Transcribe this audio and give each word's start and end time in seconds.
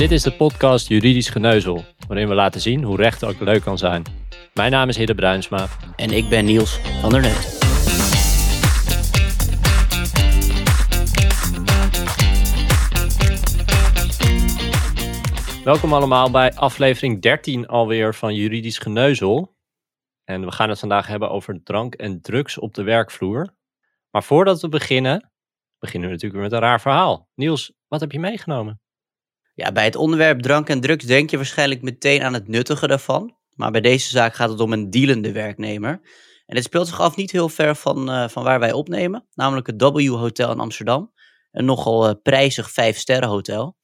Dit 0.00 0.10
is 0.10 0.22
de 0.22 0.32
podcast 0.32 0.88
Juridisch 0.88 1.28
Geneuzel, 1.28 1.84
waarin 2.08 2.28
we 2.28 2.34
laten 2.34 2.60
zien 2.60 2.82
hoe 2.82 2.96
recht 2.96 3.24
ook 3.24 3.40
leuk 3.40 3.62
kan 3.62 3.78
zijn. 3.78 4.02
Mijn 4.54 4.70
naam 4.70 4.88
is 4.88 4.96
Hidde 4.96 5.14
Bruinsma. 5.14 5.66
En 5.96 6.10
ik 6.10 6.28
ben 6.28 6.44
Niels 6.44 6.78
van 7.00 7.10
der 7.10 7.20
Net. 7.20 7.58
Welkom 15.64 15.92
allemaal 15.92 16.30
bij 16.30 16.54
aflevering 16.54 17.22
13 17.22 17.66
alweer 17.66 18.14
van 18.14 18.34
Juridisch 18.34 18.78
Geneuzel. 18.78 19.56
En 20.24 20.44
we 20.44 20.52
gaan 20.52 20.68
het 20.68 20.78
vandaag 20.78 21.06
hebben 21.06 21.30
over 21.30 21.62
drank 21.62 21.94
en 21.94 22.20
drugs 22.20 22.58
op 22.58 22.74
de 22.74 22.82
werkvloer. 22.82 23.54
Maar 24.10 24.22
voordat 24.22 24.60
we 24.60 24.68
beginnen, 24.68 25.30
beginnen 25.78 26.08
we 26.08 26.14
natuurlijk 26.14 26.42
weer 26.42 26.50
met 26.50 26.60
een 26.60 26.68
raar 26.68 26.80
verhaal. 26.80 27.28
Niels, 27.34 27.72
wat 27.88 28.00
heb 28.00 28.12
je 28.12 28.20
meegenomen? 28.20 28.80
Ja, 29.54 29.72
bij 29.72 29.84
het 29.84 29.96
onderwerp 29.96 30.40
drank 30.40 30.68
en 30.68 30.80
drugs 30.80 31.04
denk 31.04 31.30
je 31.30 31.36
waarschijnlijk 31.36 31.82
meteen 31.82 32.22
aan 32.22 32.34
het 32.34 32.48
nuttige 32.48 32.86
daarvan. 32.86 33.36
Maar 33.54 33.70
bij 33.70 33.80
deze 33.80 34.10
zaak 34.10 34.34
gaat 34.34 34.50
het 34.50 34.60
om 34.60 34.72
een 34.72 34.90
dealende 34.90 35.32
werknemer. 35.32 36.00
En 36.46 36.54
dit 36.54 36.64
speelt 36.64 36.86
zich 36.86 37.00
af 37.00 37.16
niet 37.16 37.30
heel 37.30 37.48
ver 37.48 37.76
van, 37.76 38.10
uh, 38.10 38.28
van 38.28 38.42
waar 38.42 38.60
wij 38.60 38.72
opnemen, 38.72 39.26
namelijk 39.34 39.66
het 39.66 39.82
W 39.82 40.08
Hotel 40.08 40.50
in 40.50 40.60
Amsterdam. 40.60 41.12
Een 41.52 41.64
nogal 41.64 42.08
uh, 42.08 42.14
prijzig 42.22 42.70
vijf-sterren 42.70 43.28
hotel. 43.28 43.76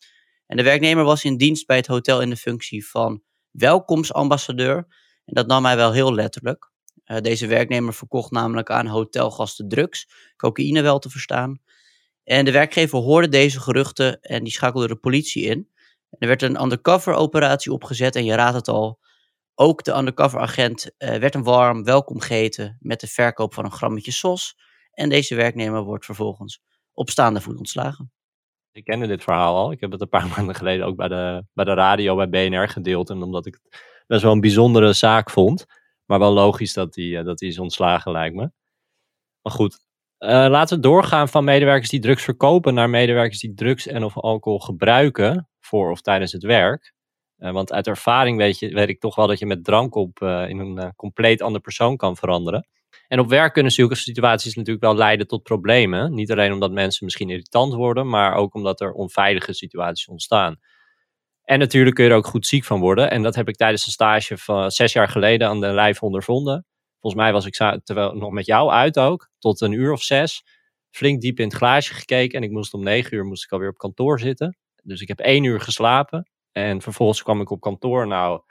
En 0.46 0.56
de 0.56 0.62
werknemer 0.62 1.04
was 1.04 1.24
in 1.24 1.36
dienst 1.36 1.66
bij 1.66 1.76
het 1.76 1.86
hotel 1.86 2.20
in 2.20 2.30
de 2.30 2.36
functie 2.36 2.88
van 2.88 3.22
welkomstambassadeur. 3.50 4.76
En 5.24 5.34
dat 5.34 5.46
nam 5.46 5.64
hij 5.64 5.76
wel 5.76 5.92
heel 5.92 6.14
letterlijk. 6.14 6.70
Uh, 7.06 7.18
deze 7.20 7.46
werknemer 7.46 7.94
verkocht 7.94 8.30
namelijk 8.30 8.70
aan 8.70 8.86
hotelgasten 8.86 9.68
drugs, 9.68 10.08
cocaïne 10.36 10.82
wel 10.82 10.98
te 10.98 11.10
verstaan. 11.10 11.60
En 12.26 12.44
de 12.44 12.52
werkgever 12.52 12.98
hoorde 12.98 13.28
deze 13.28 13.60
geruchten 13.60 14.20
en 14.20 14.44
die 14.44 14.52
schakelde 14.52 14.86
de 14.86 14.96
politie 14.96 15.44
in. 15.44 15.68
Er 16.10 16.28
werd 16.28 16.42
een 16.42 16.62
undercover 16.62 17.14
operatie 17.14 17.72
opgezet 17.72 18.16
en 18.16 18.24
je 18.24 18.34
raadt 18.34 18.56
het 18.56 18.68
al. 18.68 18.98
Ook 19.54 19.84
de 19.84 19.96
undercover 19.96 20.40
agent 20.40 20.90
uh, 20.98 21.16
werd 21.16 21.34
een 21.34 21.42
warm 21.42 21.84
welkom 21.84 22.20
geheten 22.20 22.76
met 22.80 23.00
de 23.00 23.06
verkoop 23.06 23.54
van 23.54 23.64
een 23.64 23.72
grammetje 23.72 24.12
sos. 24.12 24.56
En 24.92 25.08
deze 25.08 25.34
werknemer 25.34 25.82
wordt 25.82 26.04
vervolgens 26.04 26.60
op 26.92 27.10
staande 27.10 27.40
voet 27.40 27.58
ontslagen. 27.58 28.12
Ik 28.72 28.84
kende 28.84 29.06
dit 29.06 29.22
verhaal 29.22 29.56
al. 29.56 29.72
Ik 29.72 29.80
heb 29.80 29.90
het 29.90 30.00
een 30.00 30.08
paar 30.08 30.28
maanden 30.36 30.54
geleden 30.54 30.86
ook 30.86 30.96
bij 30.96 31.08
de, 31.08 31.44
bij 31.52 31.64
de 31.64 31.74
radio 31.74 32.16
bij 32.16 32.28
BNR 32.28 32.68
gedeeld. 32.68 33.10
En 33.10 33.22
omdat 33.22 33.46
ik 33.46 33.54
het 33.62 33.82
best 34.06 34.22
wel 34.22 34.32
een 34.32 34.40
bijzondere 34.40 34.92
zaak 34.92 35.30
vond. 35.30 35.64
Maar 36.04 36.18
wel 36.18 36.32
logisch 36.32 36.72
dat 36.72 36.94
hij 36.94 37.22
dat 37.22 37.38
die 37.38 37.48
is 37.48 37.58
ontslagen, 37.58 38.12
lijkt 38.12 38.34
me. 38.34 38.50
Maar 39.42 39.52
goed, 39.52 39.85
laten 40.18 40.76
we 40.76 40.82
doorgaan 40.82 41.28
van 41.28 41.44
medewerkers 41.44 41.90
die 41.90 42.00
drugs 42.00 42.24
verkopen 42.24 42.74
naar 42.74 42.90
medewerkers 42.90 43.40
die 43.40 43.54
drugs 43.54 43.86
en 43.86 44.04
of 44.04 44.16
alcohol 44.16 44.58
gebruiken 44.58 45.48
voor 45.60 45.90
of 45.90 46.00
tijdens 46.00 46.32
het 46.32 46.42
werk. 46.42 46.94
Uh, 47.38 47.50
want 47.50 47.72
uit 47.72 47.86
ervaring 47.86 48.38
weet, 48.38 48.58
je, 48.58 48.74
weet 48.74 48.88
ik 48.88 49.00
toch 49.00 49.14
wel 49.14 49.26
dat 49.26 49.38
je 49.38 49.46
met 49.46 49.64
drank 49.64 49.94
op 49.94 50.20
uh, 50.20 50.48
in 50.48 50.58
een 50.58 50.94
compleet 50.96 51.42
ander 51.42 51.60
persoon 51.60 51.96
kan 51.96 52.16
veranderen. 52.16 52.68
En 53.08 53.18
op 53.18 53.28
werk 53.28 53.52
kunnen 53.52 53.72
zulke 53.72 53.94
situaties 53.94 54.54
natuurlijk 54.54 54.84
wel 54.84 54.96
leiden 54.96 55.26
tot 55.26 55.42
problemen. 55.42 56.14
Niet 56.14 56.32
alleen 56.32 56.52
omdat 56.52 56.72
mensen 56.72 57.04
misschien 57.04 57.30
irritant 57.30 57.74
worden, 57.74 58.08
maar 58.08 58.34
ook 58.34 58.54
omdat 58.54 58.80
er 58.80 58.92
onveilige 58.92 59.52
situaties 59.52 60.08
ontstaan. 60.08 60.56
En 61.44 61.58
natuurlijk 61.58 61.94
kun 61.94 62.04
je 62.04 62.10
er 62.10 62.16
ook 62.16 62.26
goed 62.26 62.46
ziek 62.46 62.64
van 62.64 62.80
worden. 62.80 63.10
En 63.10 63.22
dat 63.22 63.34
heb 63.34 63.48
ik 63.48 63.56
tijdens 63.56 63.86
een 63.86 63.92
stage 63.92 64.38
van 64.38 64.70
zes 64.70 64.92
jaar 64.92 65.08
geleden 65.08 65.48
aan 65.48 65.60
de 65.60 65.72
lijf 65.72 66.02
ondervonden. 66.02 66.66
Volgens 67.06 67.24
mij 67.24 67.32
was 67.32 67.46
ik 67.46 67.82
terwijl 67.84 68.14
nog 68.14 68.30
met 68.30 68.46
jou 68.46 68.70
uit 68.70 68.98
ook, 68.98 69.30
tot 69.38 69.60
een 69.60 69.72
uur 69.72 69.92
of 69.92 70.02
zes, 70.02 70.44
flink 70.90 71.20
diep 71.20 71.38
in 71.38 71.44
het 71.44 71.56
glaasje 71.56 71.94
gekeken. 71.94 72.38
En 72.38 72.44
ik 72.44 72.50
moest 72.50 72.74
om 72.74 72.82
negen 72.82 73.16
uur 73.16 73.24
moest 73.24 73.44
ik 73.44 73.52
alweer 73.52 73.68
op 73.68 73.78
kantoor 73.78 74.20
zitten. 74.20 74.56
Dus 74.82 75.00
ik 75.00 75.08
heb 75.08 75.18
één 75.18 75.44
uur 75.44 75.60
geslapen. 75.60 76.30
En 76.52 76.82
vervolgens 76.82 77.22
kwam 77.22 77.40
ik 77.40 77.50
op 77.50 77.60
kantoor. 77.60 78.06
Nou, 78.06 78.42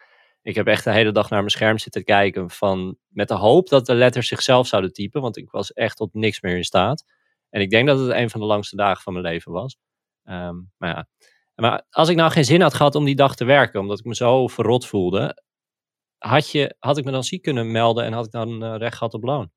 ik 0.41 0.55
heb 0.55 0.67
echt 0.67 0.83
de 0.83 0.91
hele 0.91 1.11
dag 1.11 1.29
naar 1.29 1.39
mijn 1.39 1.51
scherm 1.51 1.77
zitten 1.77 2.03
kijken. 2.03 2.49
Van, 2.49 2.97
met 3.07 3.27
de 3.27 3.33
hoop 3.33 3.69
dat 3.69 3.85
de 3.85 3.94
letters 3.94 4.27
zichzelf 4.27 4.67
zouden 4.67 4.94
typen. 4.94 5.21
Want 5.21 5.38
ik 5.38 5.51
was 5.51 5.73
echt 5.73 5.97
tot 5.97 6.13
niks 6.13 6.41
meer 6.41 6.57
in 6.57 6.63
staat. 6.63 7.03
En 7.49 7.61
ik 7.61 7.69
denk 7.69 7.88
dat 7.88 7.99
het 7.99 8.09
een 8.09 8.29
van 8.29 8.39
de 8.39 8.45
langste 8.45 8.75
dagen 8.75 9.01
van 9.03 9.13
mijn 9.13 9.25
leven 9.25 9.51
was. 9.51 9.77
Um, 10.23 10.71
maar 10.77 10.89
ja. 10.89 11.07
Maar 11.55 11.85
als 11.89 12.09
ik 12.09 12.15
nou 12.15 12.31
geen 12.31 12.45
zin 12.45 12.61
had 12.61 12.73
gehad 12.73 12.95
om 12.95 13.05
die 13.05 13.15
dag 13.15 13.35
te 13.35 13.45
werken, 13.45 13.79
omdat 13.79 13.99
ik 13.99 14.05
me 14.05 14.15
zo 14.15 14.47
verrot 14.47 14.85
voelde, 14.85 15.44
had, 16.28 16.52
je, 16.52 16.75
had 16.80 16.97
ik 16.97 17.06
me 17.06 17.12
dan 17.12 17.24
ziek 17.24 17.41
kunnen 17.41 17.72
melden 17.72 18.06
en 18.06 18.13
had 18.13 18.25
ik 18.25 18.31
dan 18.31 18.63
uh, 18.63 18.75
recht 18.78 18.97
gehad 18.97 19.13
op 19.13 19.24
loon? 19.24 19.52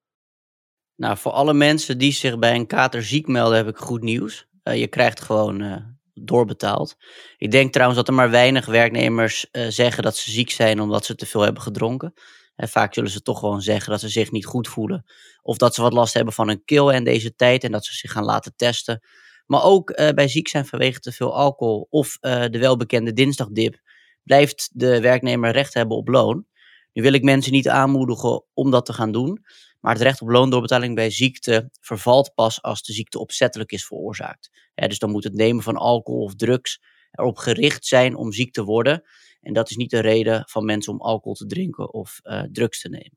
Nou, 0.96 1.16
voor 1.16 1.32
alle 1.32 1.54
mensen 1.54 1.98
die 1.98 2.12
zich 2.12 2.38
bij 2.38 2.54
een 2.54 2.66
kater 2.66 3.02
ziek 3.02 3.26
melden, 3.26 3.56
heb 3.56 3.68
ik 3.68 3.76
goed 3.76 4.02
nieuws. 4.02 4.46
Uh, 4.64 4.78
je 4.78 4.86
krijgt 4.86 5.20
gewoon 5.20 5.62
uh, 5.62 5.76
doorbetaald. 6.14 6.96
Ik 7.36 7.50
denk 7.50 7.72
trouwens 7.72 7.98
dat 7.98 8.08
er 8.08 8.14
maar 8.14 8.30
weinig 8.30 8.66
werknemers 8.66 9.46
zeggen 9.68 10.02
dat 10.02 10.16
ze 10.16 10.30
ziek 10.30 10.50
zijn 10.50 10.80
omdat 10.80 11.04
ze 11.04 11.14
te 11.14 11.26
veel 11.26 11.40
hebben 11.40 11.62
gedronken. 11.62 12.12
En 12.54 12.68
vaak 12.68 12.94
zullen 12.94 13.10
ze 13.10 13.22
toch 13.22 13.38
gewoon 13.38 13.62
zeggen 13.62 13.90
dat 13.90 14.00
ze 14.00 14.08
zich 14.08 14.30
niet 14.30 14.46
goed 14.46 14.68
voelen. 14.68 15.04
Of 15.42 15.56
dat 15.56 15.74
ze 15.74 15.82
wat 15.82 15.92
last 15.92 16.14
hebben 16.14 16.34
van 16.34 16.48
hun 16.48 16.64
keel 16.64 16.90
in 16.90 17.04
deze 17.04 17.34
tijd 17.34 17.64
en 17.64 17.72
dat 17.72 17.84
ze 17.84 17.94
zich 17.94 18.12
gaan 18.12 18.24
laten 18.24 18.52
testen. 18.56 19.02
Maar 19.46 19.62
ook 19.62 19.94
bij 20.14 20.28
ziek 20.28 20.48
zijn 20.48 20.66
vanwege 20.66 21.00
te 21.00 21.12
veel 21.12 21.34
alcohol 21.34 21.86
of 21.90 22.16
de 22.20 22.58
welbekende 22.58 23.12
dinsdagdip 23.12 23.80
blijft 24.22 24.70
de 24.72 25.00
werknemer 25.00 25.52
recht 25.52 25.74
hebben 25.74 25.96
op 25.96 26.08
loon. 26.08 26.46
Nu 26.92 27.02
wil 27.02 27.12
ik 27.12 27.22
mensen 27.22 27.52
niet 27.52 27.68
aanmoedigen 27.68 28.44
om 28.54 28.70
dat 28.70 28.86
te 28.86 28.92
gaan 28.92 29.12
doen, 29.12 29.44
maar 29.80 29.92
het 29.92 30.02
recht 30.02 30.22
op 30.22 30.28
loondoorbetaling 30.28 30.94
bij 30.94 31.10
ziekte 31.10 31.70
vervalt 31.80 32.34
pas 32.34 32.62
als 32.62 32.82
de 32.82 32.92
ziekte 32.92 33.18
opzettelijk 33.18 33.72
is 33.72 33.86
veroorzaakt. 33.86 34.50
dus 34.74 34.98
dan 34.98 35.10
moet 35.10 35.24
het 35.24 35.34
nemen 35.34 35.62
van 35.62 35.76
alcohol 35.76 36.22
of 36.22 36.34
drugs 36.34 36.80
erop 37.10 37.36
gericht 37.36 37.86
zijn 37.86 38.16
om 38.16 38.32
ziek 38.32 38.52
te 38.52 38.64
worden. 38.64 39.02
En 39.40 39.52
dat 39.52 39.70
is 39.70 39.76
niet 39.76 39.90
de 39.90 40.00
reden 40.00 40.42
van 40.48 40.64
mensen 40.64 40.92
om 40.92 41.00
alcohol 41.00 41.34
te 41.34 41.46
drinken 41.46 41.92
of 41.92 42.20
uh, 42.22 42.42
drugs 42.52 42.80
te 42.80 42.88
nemen. 42.88 43.16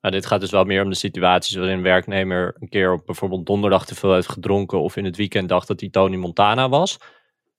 Nou, 0.00 0.14
dit 0.14 0.26
gaat 0.26 0.40
dus 0.40 0.50
wel 0.50 0.64
meer 0.64 0.82
om 0.82 0.90
de 0.90 0.96
situaties 0.96 1.56
waarin 1.56 1.76
een 1.76 1.82
werknemer 1.82 2.56
een 2.58 2.68
keer 2.68 2.92
op 2.92 3.06
bijvoorbeeld 3.06 3.46
donderdag 3.46 3.86
te 3.86 3.94
veel 3.94 4.14
heeft 4.14 4.28
gedronken 4.28 4.80
of 4.80 4.96
in 4.96 5.04
het 5.04 5.16
weekend 5.16 5.48
dacht 5.48 5.68
dat 5.68 5.80
hij 5.80 5.90
Tony 5.90 6.16
Montana 6.16 6.68
was. 6.68 6.98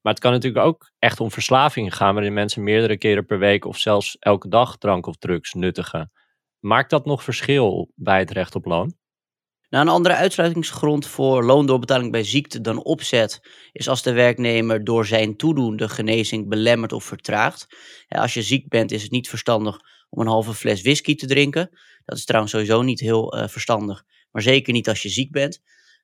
Maar 0.03 0.13
het 0.13 0.21
kan 0.21 0.31
natuurlijk 0.31 0.65
ook 0.65 0.91
echt 0.99 1.19
om 1.19 1.31
verslaving 1.31 1.95
gaan, 1.95 2.13
waarin 2.13 2.33
mensen 2.33 2.63
meerdere 2.63 2.97
keren 2.97 3.25
per 3.25 3.39
week 3.39 3.65
of 3.65 3.77
zelfs 3.77 4.17
elke 4.19 4.49
dag 4.49 4.77
drank 4.77 5.05
of 5.05 5.15
drugs 5.17 5.53
nuttigen. 5.53 6.11
Maakt 6.59 6.89
dat 6.89 7.05
nog 7.05 7.23
verschil 7.23 7.91
bij 7.95 8.19
het 8.19 8.31
recht 8.31 8.55
op 8.55 8.65
loon? 8.65 8.95
Nou, 9.69 9.85
een 9.85 9.91
andere 9.91 10.15
uitsluitingsgrond 10.15 11.07
voor 11.07 11.43
loondoorbetaling 11.43 12.11
bij 12.11 12.23
ziekte 12.23 12.61
dan 12.61 12.83
opzet 12.83 13.39
is 13.71 13.87
als 13.87 14.01
de 14.03 14.11
werknemer 14.11 14.83
door 14.83 15.05
zijn 15.05 15.37
toedoen 15.37 15.75
de 15.75 15.89
genezing 15.89 16.49
belemmert 16.49 16.93
of 16.93 17.03
vertraagt. 17.03 17.67
als 18.07 18.33
je 18.33 18.41
ziek 18.41 18.67
bent 18.69 18.91
is 18.91 19.01
het 19.01 19.11
niet 19.11 19.29
verstandig 19.29 19.79
om 20.09 20.21
een 20.21 20.27
halve 20.27 20.53
fles 20.53 20.81
whisky 20.81 21.15
te 21.15 21.25
drinken. 21.25 21.69
Dat 22.05 22.17
is 22.17 22.25
trouwens 22.25 22.53
sowieso 22.53 22.81
niet 22.81 22.99
heel 22.99 23.37
uh, 23.37 23.47
verstandig, 23.47 24.03
maar 24.31 24.41
zeker 24.41 24.73
niet 24.73 24.89
als 24.89 25.01
je 25.01 25.09
ziek 25.09 25.31
bent. 25.31 25.61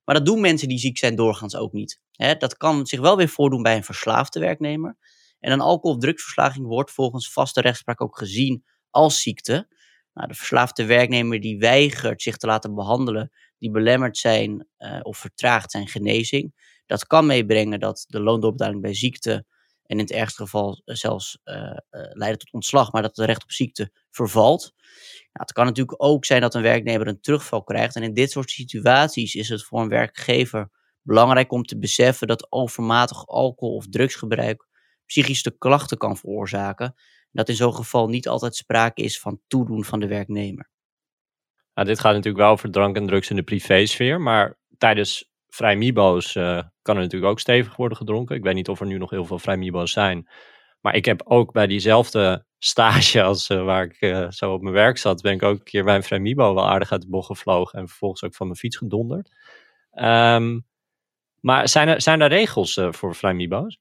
Maar 0.09 0.17
dat 0.17 0.27
doen 0.27 0.41
mensen 0.41 0.67
die 0.67 0.77
ziek 0.77 0.97
zijn 0.97 1.15
doorgaans 1.15 1.55
ook 1.55 1.73
niet. 1.73 1.99
dat 2.37 2.57
kan 2.57 2.85
zich 2.85 2.99
wel 2.99 3.17
weer 3.17 3.29
voordoen 3.29 3.61
bij 3.61 3.75
een 3.75 3.83
verslaafde 3.83 4.39
werknemer. 4.39 4.97
En 5.39 5.51
een 5.51 5.61
alcohol- 5.61 5.95
of 5.95 6.01
drugsverslaving 6.01 6.67
wordt 6.67 6.91
volgens 6.91 7.31
vaste 7.31 7.61
rechtspraak 7.61 8.01
ook 8.01 8.17
gezien 8.17 8.63
als 8.89 9.21
ziekte. 9.21 9.67
Nou, 10.13 10.27
de 10.27 10.33
verslaafde 10.33 10.85
werknemer 10.85 11.39
die 11.39 11.57
weigert 11.57 12.21
zich 12.21 12.37
te 12.37 12.47
laten 12.47 12.75
behandelen, 12.75 13.31
die 13.57 13.71
belemmerd 13.71 14.17
zijn 14.17 14.67
uh, 14.77 14.99
of 15.01 15.17
vertraagt 15.17 15.71
zijn 15.71 15.87
genezing, 15.87 16.53
dat 16.85 17.07
kan 17.07 17.25
meebrengen 17.25 17.79
dat 17.79 18.05
de 18.07 18.19
loondoorbetaling 18.19 18.81
bij 18.81 18.93
ziekte 18.93 19.45
en 19.89 19.97
in 19.97 20.03
het 20.03 20.11
ergste 20.11 20.41
geval 20.41 20.81
zelfs 20.85 21.39
uh, 21.45 21.55
uh, 21.55 21.73
leiden 21.91 22.39
tot 22.39 22.53
ontslag, 22.53 22.91
maar 22.91 23.01
dat 23.01 23.15
het 23.15 23.25
recht 23.25 23.43
op 23.43 23.51
ziekte 23.51 23.91
vervalt. 24.09 24.73
Nou, 24.81 25.27
het 25.31 25.51
kan 25.51 25.65
natuurlijk 25.65 26.03
ook 26.03 26.25
zijn 26.25 26.41
dat 26.41 26.55
een 26.55 26.61
werknemer 26.61 27.07
een 27.07 27.21
terugval 27.21 27.63
krijgt. 27.63 27.95
En 27.95 28.03
in 28.03 28.13
dit 28.13 28.31
soort 28.31 28.49
situaties 28.49 29.35
is 29.35 29.49
het 29.49 29.63
voor 29.63 29.81
een 29.81 29.89
werkgever 29.89 30.69
belangrijk 31.01 31.51
om 31.51 31.63
te 31.63 31.79
beseffen 31.79 32.27
dat 32.27 32.51
overmatig 32.51 33.27
alcohol- 33.27 33.75
of 33.75 33.87
drugsgebruik 33.89 34.67
psychische 35.05 35.57
klachten 35.57 35.97
kan 35.97 36.17
veroorzaken. 36.17 36.85
En 36.85 36.95
dat 37.31 37.49
in 37.49 37.55
zo'n 37.55 37.75
geval 37.75 38.07
niet 38.07 38.27
altijd 38.27 38.55
sprake 38.55 39.01
is 39.01 39.19
van 39.19 39.41
toedoen 39.47 39.85
van 39.85 39.99
de 39.99 40.07
werknemer. 40.07 40.69
Nou, 41.73 41.87
dit 41.87 41.99
gaat 41.99 42.13
natuurlijk 42.13 42.43
wel 42.43 42.51
over 42.51 42.71
drank 42.71 42.95
en 42.95 43.07
drugs 43.07 43.29
in 43.29 43.35
de 43.35 43.43
privésfeer, 43.43 44.21
maar 44.21 44.59
tijdens 44.77 45.28
vrijmibo's 45.49 46.35
uh, 46.35 46.61
kan 46.81 46.95
er 46.95 47.01
natuurlijk 47.01 47.31
ook 47.31 47.39
stevig 47.39 47.75
worden 47.75 47.97
gedronken. 47.97 48.35
Ik 48.35 48.43
weet 48.43 48.53
niet 48.53 48.69
of 48.69 48.79
er 48.79 48.85
nu 48.85 48.97
nog 48.97 49.09
heel 49.09 49.25
veel 49.25 49.39
vrijmibo's 49.39 49.91
zijn. 49.91 50.29
Maar 50.81 50.95
ik 50.95 51.05
heb 51.05 51.21
ook 51.25 51.51
bij 51.51 51.67
diezelfde 51.67 52.45
stage 52.57 53.23
als 53.29 53.49
uh, 53.49 53.63
waar 53.63 53.83
ik 53.83 54.01
uh, 54.01 54.29
zo 54.29 54.53
op 54.53 54.61
mijn 54.61 54.73
werk 54.73 54.97
zat, 54.97 55.21
ben 55.21 55.33
ik 55.33 55.43
ook 55.43 55.57
een 55.57 55.63
keer 55.63 55.83
bij 55.83 55.95
een 55.95 56.03
vrijmibo 56.03 56.53
wel 56.53 56.69
aardig 56.69 56.91
uit 56.91 57.01
de 57.01 57.09
bocht 57.09 57.27
gevlogen 57.27 57.79
en 57.79 57.87
vervolgens 57.87 58.23
ook 58.23 58.35
van 58.35 58.47
mijn 58.47 58.59
fiets 58.59 58.77
gedonderd. 58.77 59.29
Um, 59.93 60.67
maar 61.39 61.67
zijn 61.67 61.87
er, 61.87 62.01
zijn 62.01 62.21
er 62.21 62.29
regels 62.29 62.79
voor 62.89 63.15
vrijmibo's? 63.15 63.79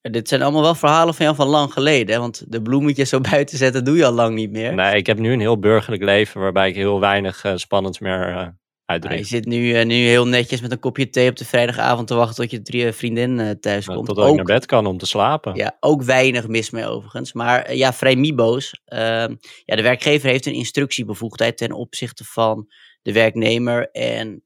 dit 0.00 0.28
zijn 0.28 0.42
allemaal 0.42 0.62
wel 0.62 0.74
verhalen 0.74 1.14
van 1.14 1.24
jou 1.24 1.36
van 1.36 1.46
lang 1.46 1.72
geleden. 1.72 2.14
Hè? 2.14 2.20
Want 2.20 2.52
de 2.52 2.62
bloemetjes 2.62 3.08
zo 3.08 3.20
buiten 3.30 3.58
zetten 3.58 3.84
doe 3.84 3.96
je 3.96 4.04
al 4.04 4.12
lang 4.12 4.34
niet 4.34 4.50
meer. 4.50 4.74
Nee, 4.74 4.96
ik 4.96 5.06
heb 5.06 5.18
nu 5.18 5.32
een 5.32 5.40
heel 5.40 5.58
burgerlijk 5.58 6.02
leven 6.02 6.40
waarbij 6.40 6.68
ik 6.68 6.74
heel 6.74 7.00
weinig 7.00 7.44
spannends 7.54 7.98
meer 7.98 8.54
je 8.86 9.24
zit 9.24 9.44
nu, 9.44 9.84
nu 9.84 9.94
heel 9.94 10.26
netjes 10.26 10.60
met 10.60 10.72
een 10.72 10.78
kopje 10.78 11.10
thee 11.10 11.30
op 11.30 11.36
de 11.36 11.44
vrijdagavond 11.44 12.06
te 12.06 12.14
wachten 12.14 12.36
tot 12.36 12.50
je 12.50 12.62
drie 12.62 12.92
vriendin 12.92 13.56
thuis 13.60 13.86
komt. 13.86 14.06
Totdat 14.06 14.28
ook, 14.28 14.36
naar 14.36 14.44
bed 14.44 14.66
kan 14.66 14.86
om 14.86 14.98
te 14.98 15.06
slapen. 15.06 15.54
Ja, 15.54 15.76
ook 15.80 16.02
weinig 16.02 16.48
mis 16.48 16.70
mee 16.70 16.86
overigens. 16.86 17.32
Maar 17.32 17.74
ja, 17.74 17.92
vrij 17.92 18.16
mibo's. 18.16 18.80
Ehm, 18.84 19.34
ja, 19.64 19.76
de 19.76 19.82
werkgever 19.82 20.28
heeft 20.28 20.46
een 20.46 20.54
instructiebevoegdheid 20.54 21.56
ten 21.56 21.72
opzichte 21.72 22.24
van 22.24 22.66
de 23.02 23.12
werknemer 23.12 23.90
en 23.90 24.44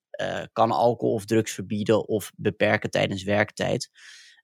kan 0.52 0.70
alcohol 0.70 1.14
of 1.14 1.25
drugs 1.25 1.52
verbieden 1.52 2.08
of 2.08 2.32
beperken 2.37 2.90
tijdens 2.90 3.22
werktijd. 3.22 3.90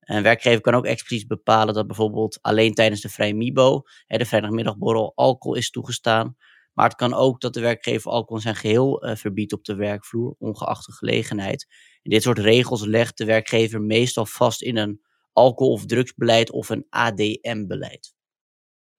Een 0.00 0.22
werkgever 0.22 0.60
kan 0.60 0.74
ook 0.74 0.86
expliciet 0.86 1.28
bepalen 1.28 1.74
dat 1.74 1.86
bijvoorbeeld 1.86 2.38
alleen 2.42 2.74
tijdens 2.74 3.00
de 3.00 3.08
vrije 3.08 3.34
MIBO, 3.34 3.82
hè, 4.06 4.18
de 4.18 4.26
vrijdagmiddagborrel, 4.26 5.12
alcohol 5.14 5.56
is 5.56 5.70
toegestaan. 5.70 6.36
Maar 6.76 6.88
het 6.88 6.96
kan 6.96 7.14
ook 7.14 7.40
dat 7.40 7.54
de 7.54 7.60
werkgever 7.60 8.10
alcohol 8.10 8.36
in 8.36 8.42
zijn 8.42 8.56
geheel 8.56 9.06
uh, 9.06 9.14
verbiedt 9.14 9.52
op 9.52 9.64
de 9.64 9.74
werkvloer, 9.74 10.34
ongeacht 10.38 10.86
de 10.86 10.92
gelegenheid. 10.92 11.66
En 12.02 12.10
dit 12.10 12.22
soort 12.22 12.38
regels 12.38 12.84
legt 12.84 13.18
de 13.18 13.24
werkgever 13.24 13.80
meestal 13.80 14.26
vast 14.26 14.62
in 14.62 14.76
een 14.76 15.00
alcohol- 15.32 15.72
of 15.72 15.86
drugsbeleid 15.86 16.50
of 16.50 16.68
een 16.68 16.86
ADM-beleid. 16.90 18.14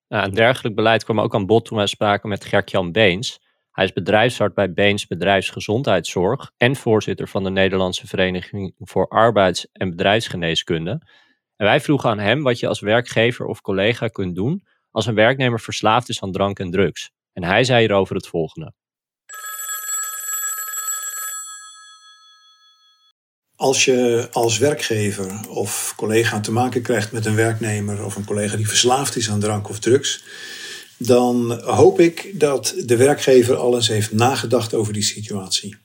Nou, 0.07 0.25
een 0.25 0.33
dergelijk 0.33 0.75
beleid 0.75 1.03
kwam 1.03 1.19
ook 1.19 1.35
aan 1.35 1.45
bod 1.45 1.65
toen 1.65 1.77
wij 1.77 1.87
spraken 1.87 2.29
met 2.29 2.45
Gert-Jan 2.45 2.91
Beens. 2.91 3.39
Hij 3.71 3.85
is 3.85 3.93
bedrijfsarts 3.93 4.53
bij 4.53 4.73
Beens 4.73 5.07
Bedrijfsgezondheidszorg 5.07 6.51
en 6.57 6.75
voorzitter 6.75 7.27
van 7.27 7.43
de 7.43 7.49
Nederlandse 7.49 8.07
Vereniging 8.07 8.73
voor 8.77 9.07
Arbeids- 9.07 9.67
en 9.71 9.89
Bedrijfsgeneeskunde. 9.89 10.91
En 11.55 11.65
wij 11.65 11.81
vroegen 11.81 12.09
aan 12.09 12.19
hem 12.19 12.43
wat 12.43 12.59
je 12.59 12.67
als 12.67 12.79
werkgever 12.79 13.45
of 13.45 13.61
collega 13.61 14.07
kunt 14.07 14.35
doen 14.35 14.63
als 14.91 15.05
een 15.05 15.15
werknemer 15.15 15.59
verslaafd 15.59 16.09
is 16.09 16.21
aan 16.21 16.31
drank 16.31 16.59
en 16.59 16.71
drugs. 16.71 17.11
En 17.37 17.43
hij 17.43 17.63
zei 17.63 17.79
hierover 17.79 18.15
het 18.15 18.27
volgende. 18.27 18.73
Als 23.55 23.85
je 23.85 24.27
als 24.31 24.57
werkgever 24.57 25.49
of 25.49 25.93
collega 25.95 26.39
te 26.39 26.51
maken 26.51 26.81
krijgt 26.81 27.11
met 27.11 27.25
een 27.25 27.35
werknemer 27.35 28.05
of 28.05 28.15
een 28.15 28.25
collega 28.25 28.55
die 28.55 28.67
verslaafd 28.67 29.15
is 29.15 29.29
aan 29.29 29.39
drank 29.39 29.69
of 29.69 29.79
drugs, 29.79 30.23
dan 30.97 31.61
hoop 31.63 31.99
ik 31.99 32.39
dat 32.39 32.73
de 32.85 32.95
werkgever 32.95 33.55
al 33.55 33.75
eens 33.75 33.87
heeft 33.87 34.11
nagedacht 34.11 34.73
over 34.73 34.93
die 34.93 35.03
situatie. 35.03 35.75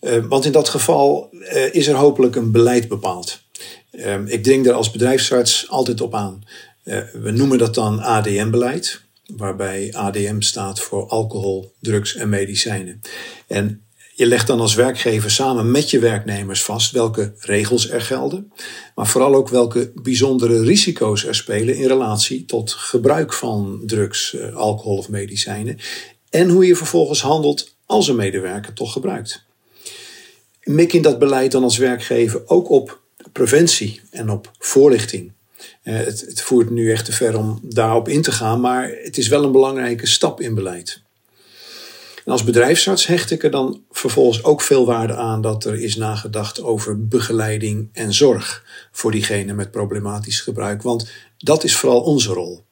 Uh, 0.00 0.24
want 0.26 0.44
in 0.44 0.52
dat 0.52 0.68
geval 0.68 1.28
uh, 1.32 1.74
is 1.74 1.86
er 1.86 1.94
hopelijk 1.94 2.36
een 2.36 2.52
beleid 2.52 2.88
bepaald. 2.88 3.42
Uh, 3.92 4.26
ik 4.26 4.42
dring 4.42 4.66
er 4.66 4.72
als 4.72 4.90
bedrijfsarts 4.90 5.68
altijd 5.68 6.00
op 6.00 6.14
aan. 6.14 6.44
we 7.12 7.30
noemen 7.30 7.58
dat 7.58 7.74
dan 7.74 8.00
ADM-beleid, 8.00 9.03
waarbij 9.36 9.92
ADM 9.92 10.40
staat 10.40 10.80
voor 10.80 11.08
alcohol, 11.08 11.72
drugs 11.80 12.14
en 12.14 12.28
medicijnen. 12.28 13.00
En 13.46 13.84
je 14.16 14.26
legt 14.26 14.46
dan 14.46 14.60
als 14.60 14.74
werkgever 14.74 15.30
samen 15.30 15.70
met 15.70 15.90
je 15.90 15.98
werknemers 15.98 16.64
vast 16.64 16.92
welke 16.92 17.32
regels 17.38 17.90
er 17.90 18.00
gelden, 18.00 18.52
maar 18.94 19.06
vooral 19.06 19.34
ook 19.34 19.48
welke 19.48 19.92
bijzondere 19.94 20.62
risico's 20.62 21.24
er 21.24 21.34
spelen 21.34 21.76
in 21.76 21.86
relatie 21.86 22.44
tot 22.44 22.72
gebruik 22.72 23.32
van 23.32 23.82
drugs, 23.86 24.34
eh, 24.34 24.54
alcohol 24.54 24.96
of 24.96 25.08
medicijnen 25.08 25.78
en 26.30 26.48
hoe 26.48 26.66
je 26.66 26.76
vervolgens 26.76 27.20
handelt 27.20 27.74
als 27.86 28.08
een 28.08 28.16
medewerker 28.16 28.72
toch 28.72 28.92
gebruikt. 28.92 29.44
Mik 30.62 30.92
in 30.92 31.02
dat 31.02 31.18
beleid 31.18 31.52
dan 31.52 31.62
als 31.62 31.76
werkgever 31.76 32.42
ook 32.46 32.70
op 32.70 33.00
preventie 33.32 34.00
en 34.10 34.30
op 34.30 34.50
voorlichting. 34.58 35.32
Eh, 35.82 35.96
het, 35.96 36.20
het 36.20 36.40
voert 36.40 36.70
nu 36.70 36.92
echt 36.92 37.04
te 37.04 37.12
ver 37.12 37.38
om 37.38 37.60
daarop 37.62 38.08
in 38.08 38.22
te 38.22 38.32
gaan, 38.32 38.60
maar 38.60 38.90
het 39.02 39.18
is 39.18 39.28
wel 39.28 39.44
een 39.44 39.52
belangrijke 39.52 40.06
stap 40.06 40.40
in 40.40 40.54
beleid. 40.54 41.02
En 42.24 42.32
als 42.32 42.44
bedrijfsarts 42.44 43.06
hecht 43.06 43.30
ik 43.30 43.42
er 43.42 43.50
dan 43.50 43.82
vervolgens 43.90 44.44
ook 44.44 44.60
veel 44.60 44.86
waarde 44.86 45.14
aan 45.14 45.40
dat 45.40 45.64
er 45.64 45.82
is 45.82 45.96
nagedacht 45.96 46.62
over 46.62 47.06
begeleiding 47.08 47.88
en 47.92 48.14
zorg 48.14 48.64
voor 48.92 49.10
diegene 49.10 49.52
met 49.52 49.70
problematisch 49.70 50.40
gebruik. 50.40 50.82
Want 50.82 51.10
dat 51.38 51.64
is 51.64 51.76
vooral 51.76 52.00
onze 52.00 52.32
rol. 52.32 52.64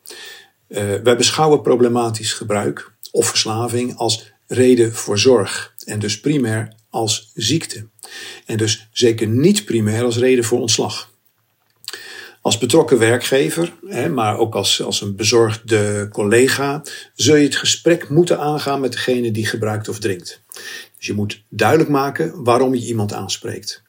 Uh, 0.68 0.78
wij 1.02 1.16
beschouwen 1.16 1.62
problematisch 1.62 2.32
gebruik 2.32 2.92
of 3.10 3.26
verslaving 3.26 3.96
als 3.96 4.32
reden 4.46 4.94
voor 4.94 5.18
zorg 5.18 5.74
en 5.84 5.98
dus 5.98 6.20
primair 6.20 6.72
als 6.90 7.30
ziekte. 7.34 7.86
En 8.46 8.56
dus 8.56 8.88
zeker 8.92 9.26
niet 9.26 9.64
primair 9.64 10.04
als 10.04 10.16
reden 10.16 10.44
voor 10.44 10.60
ontslag. 10.60 11.11
Als 12.42 12.58
betrokken 12.58 12.98
werkgever, 12.98 13.72
maar 14.10 14.38
ook 14.38 14.54
als, 14.54 14.82
als 14.82 15.00
een 15.00 15.16
bezorgde 15.16 16.08
collega, 16.12 16.82
zul 17.14 17.36
je 17.36 17.44
het 17.44 17.56
gesprek 17.56 18.08
moeten 18.08 18.38
aangaan 18.38 18.80
met 18.80 18.92
degene 18.92 19.30
die 19.30 19.46
gebruikt 19.46 19.88
of 19.88 19.98
drinkt. 19.98 20.42
Dus 20.98 21.06
je 21.06 21.12
moet 21.12 21.42
duidelijk 21.48 21.90
maken 21.90 22.44
waarom 22.44 22.74
je 22.74 22.86
iemand 22.86 23.12
aanspreekt. 23.12 23.82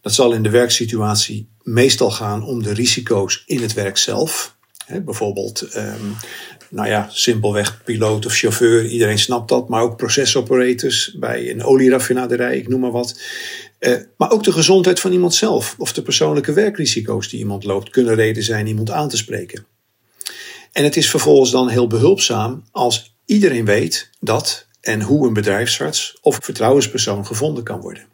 Dat 0.00 0.14
zal 0.14 0.32
in 0.32 0.42
de 0.42 0.50
werksituatie 0.50 1.48
meestal 1.62 2.10
gaan 2.10 2.44
om 2.44 2.62
de 2.62 2.72
risico's 2.72 3.42
in 3.46 3.62
het 3.62 3.72
werk 3.72 3.96
zelf. 3.96 4.56
bijvoorbeeld, 5.04 5.76
um, 5.76 6.16
nou 6.70 6.88
ja, 6.88 7.08
simpelweg 7.10 7.82
piloot 7.84 8.26
of 8.26 8.34
chauffeur, 8.34 8.86
iedereen 8.86 9.18
snapt 9.18 9.48
dat, 9.48 9.68
maar 9.68 9.82
ook 9.82 9.96
procesoperators 9.96 11.16
bij 11.18 11.50
een 11.50 11.64
olieraffinaderij, 11.64 12.56
ik 12.56 12.68
noem 12.68 12.80
maar 12.80 12.90
wat. 12.90 13.20
Uh, 13.86 13.96
maar 14.16 14.30
ook 14.30 14.42
de 14.42 14.52
gezondheid 14.52 15.00
van 15.00 15.12
iemand 15.12 15.34
zelf 15.34 15.74
of 15.78 15.92
de 15.92 16.02
persoonlijke 16.02 16.52
werkrisico's 16.52 17.28
die 17.28 17.38
iemand 17.38 17.64
loopt 17.64 17.90
kunnen 17.90 18.14
reden 18.14 18.42
zijn 18.42 18.66
iemand 18.66 18.90
aan 18.90 19.08
te 19.08 19.16
spreken. 19.16 19.66
En 20.72 20.84
het 20.84 20.96
is 20.96 21.10
vervolgens 21.10 21.50
dan 21.50 21.68
heel 21.68 21.86
behulpzaam 21.86 22.64
als 22.70 23.16
iedereen 23.24 23.64
weet 23.64 24.10
dat 24.20 24.66
en 24.80 25.02
hoe 25.02 25.26
een 25.26 25.32
bedrijfsarts 25.32 26.18
of 26.20 26.38
vertrouwenspersoon 26.42 27.26
gevonden 27.26 27.64
kan 27.64 27.80
worden. 27.80 28.06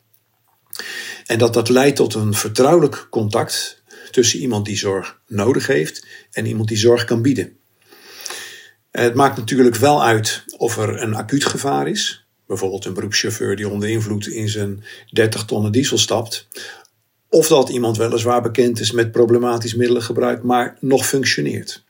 En 1.27 1.39
dat 1.39 1.55
dat 1.55 1.69
leidt 1.69 1.97
tot 1.97 2.15
een 2.15 2.35
vertrouwelijk 2.35 3.07
contact 3.11 3.83
tussen 4.11 4.39
iemand 4.39 4.65
die 4.65 4.77
zorg 4.77 5.21
nodig 5.27 5.67
heeft 5.67 6.07
en 6.31 6.47
iemand 6.47 6.69
die 6.69 6.77
zorg 6.77 7.05
kan 7.05 7.23
bieden. 7.23 7.57
Het 8.91 9.15
maakt 9.15 9.37
natuurlijk 9.37 9.77
wel 9.77 10.05
uit 10.05 10.45
of 10.57 10.79
er 10.79 11.03
een 11.03 11.15
acuut 11.15 11.45
gevaar 11.45 11.89
is, 11.89 12.22
bijvoorbeeld 12.53 12.85
een 12.85 12.95
beroepschauffeur 12.95 13.57
die 13.57 13.69
onder 13.69 13.89
invloed 13.89 14.27
in 14.27 14.49
zijn 14.49 14.85
30 15.11 15.45
tonnen 15.45 15.73
diesel 15.73 15.99
stapt. 15.99 16.47
Of 17.29 17.49
dat 17.49 17.69
iemand 17.69 17.97
weliswaar 17.97 18.43
bekend 18.43 18.81
is 18.81 18.93
met 18.93 19.13
problematisch 19.13 19.75
middelengebruik, 19.75 20.43
maar 20.43 20.77
nog 20.81 21.07
functioneert. 21.07 21.85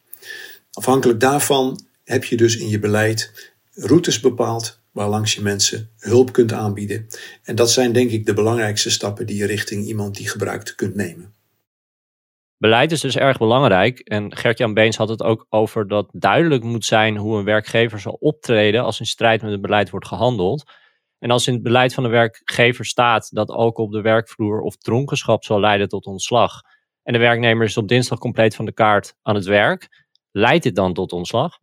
Afhankelijk 0.73 1.21
daarvan 1.21 1.85
heb 2.05 2.25
je 2.25 2.37
dus 2.37 2.57
in 2.57 2.69
je 2.69 2.79
beleid 2.79 3.51
routes 3.75 4.21
bepaald 4.21 4.81
waarlangs 4.91 5.35
je 5.35 5.43
mensen 5.43 5.91
hulp 5.99 6.33
kunt 6.33 6.53
aanbieden. 6.53 7.07
En 7.43 7.55
dat 7.55 7.71
zijn 7.71 7.93
denk 7.93 8.11
ik 8.11 8.27
de 8.27 8.35
belangrijkste 8.35 8.91
stappen 8.91 9.27
die 9.27 9.37
je 9.37 9.47
richting 9.47 9.87
iemand 9.87 10.17
die 10.17 10.29
gebruikt 10.29 10.75
kunt 10.75 10.95
nemen. 10.95 11.33
Beleid 12.63 12.93
is 12.93 13.01
dus 13.01 13.17
erg 13.17 13.39
belangrijk. 13.39 13.99
En 13.99 14.37
Gert-Jan 14.37 14.75
Beens 14.75 14.97
had 14.97 15.09
het 15.09 15.23
ook 15.23 15.47
over 15.49 15.89
dat 15.89 16.09
duidelijk 16.13 16.63
moet 16.63 16.85
zijn 16.85 17.17
hoe 17.17 17.39
een 17.39 17.45
werkgever 17.45 18.01
zal 18.01 18.17
optreden 18.21 18.85
als 18.85 19.01
in 19.01 19.07
strijd 19.07 19.43
met 19.43 19.51
het 19.51 19.61
beleid 19.61 19.91
wordt 19.91 20.07
gehandeld. 20.07 20.71
En 21.19 21.31
als 21.31 21.47
in 21.47 21.55
het 21.55 21.63
beleid 21.63 21.95
van 21.95 22.03
de 22.03 22.09
werkgever 22.09 22.85
staat 22.85 23.35
dat 23.35 23.51
alcohol 23.51 23.87
op 23.87 23.93
de 23.93 24.01
werkvloer 24.01 24.61
of 24.61 24.77
dronkenschap 24.77 25.45
zal 25.45 25.61
leiden 25.61 25.89
tot 25.89 26.07
ontslag. 26.07 26.61
En 27.03 27.13
de 27.13 27.19
werknemer 27.19 27.65
is 27.65 27.77
op 27.77 27.89
dinsdag 27.89 28.19
compleet 28.19 28.55
van 28.55 28.65
de 28.65 28.73
kaart 28.73 29.15
aan 29.23 29.35
het 29.35 29.47
werk. 29.47 30.07
Leidt 30.31 30.63
dit 30.63 30.77
dan 30.77 30.93
tot 30.93 31.13
ontslag? 31.13 31.59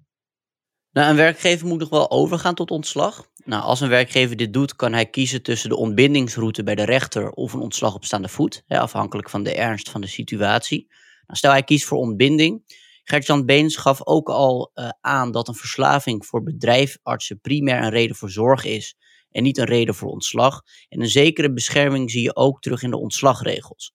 Nou, 0.91 1.09
een 1.09 1.15
werkgever 1.15 1.67
moet 1.67 1.79
nog 1.79 1.89
wel 1.89 2.11
overgaan 2.11 2.55
tot 2.55 2.71
ontslag. 2.71 3.28
Nou, 3.45 3.63
als 3.63 3.81
een 3.81 3.89
werkgever 3.89 4.35
dit 4.35 4.53
doet, 4.53 4.75
kan 4.75 4.93
hij 4.93 5.05
kiezen 5.05 5.41
tussen 5.41 5.69
de 5.69 5.75
ontbindingsroute 5.75 6.63
bij 6.63 6.75
de 6.75 6.83
rechter 6.83 7.31
of 7.31 7.53
een 7.53 7.59
ontslag 7.59 7.95
op 7.95 8.05
staande 8.05 8.29
voet, 8.29 8.63
hè, 8.67 8.79
afhankelijk 8.79 9.29
van 9.29 9.43
de 9.43 9.53
ernst 9.53 9.89
van 9.89 10.01
de 10.01 10.07
situatie. 10.07 10.87
Nou, 11.25 11.37
stel 11.37 11.51
hij 11.51 11.63
kiest 11.63 11.85
voor 11.85 11.97
ontbinding. 11.97 12.63
Gert-Jan 13.03 13.45
Beens 13.45 13.75
gaf 13.75 14.05
ook 14.05 14.29
al 14.29 14.71
uh, 14.75 14.89
aan 15.01 15.31
dat 15.31 15.47
een 15.47 15.55
verslaving 15.55 16.25
voor 16.25 16.43
bedrijfartsen 16.43 17.39
primair 17.39 17.83
een 17.83 17.89
reden 17.89 18.15
voor 18.15 18.29
zorg 18.29 18.65
is 18.65 18.95
en 19.31 19.43
niet 19.43 19.57
een 19.57 19.65
reden 19.65 19.95
voor 19.95 20.09
ontslag. 20.09 20.61
En 20.89 21.01
een 21.01 21.09
zekere 21.09 21.53
bescherming 21.53 22.11
zie 22.11 22.21
je 22.21 22.35
ook 22.35 22.61
terug 22.61 22.83
in 22.83 22.89
de 22.89 22.97
ontslagregels. 22.97 23.93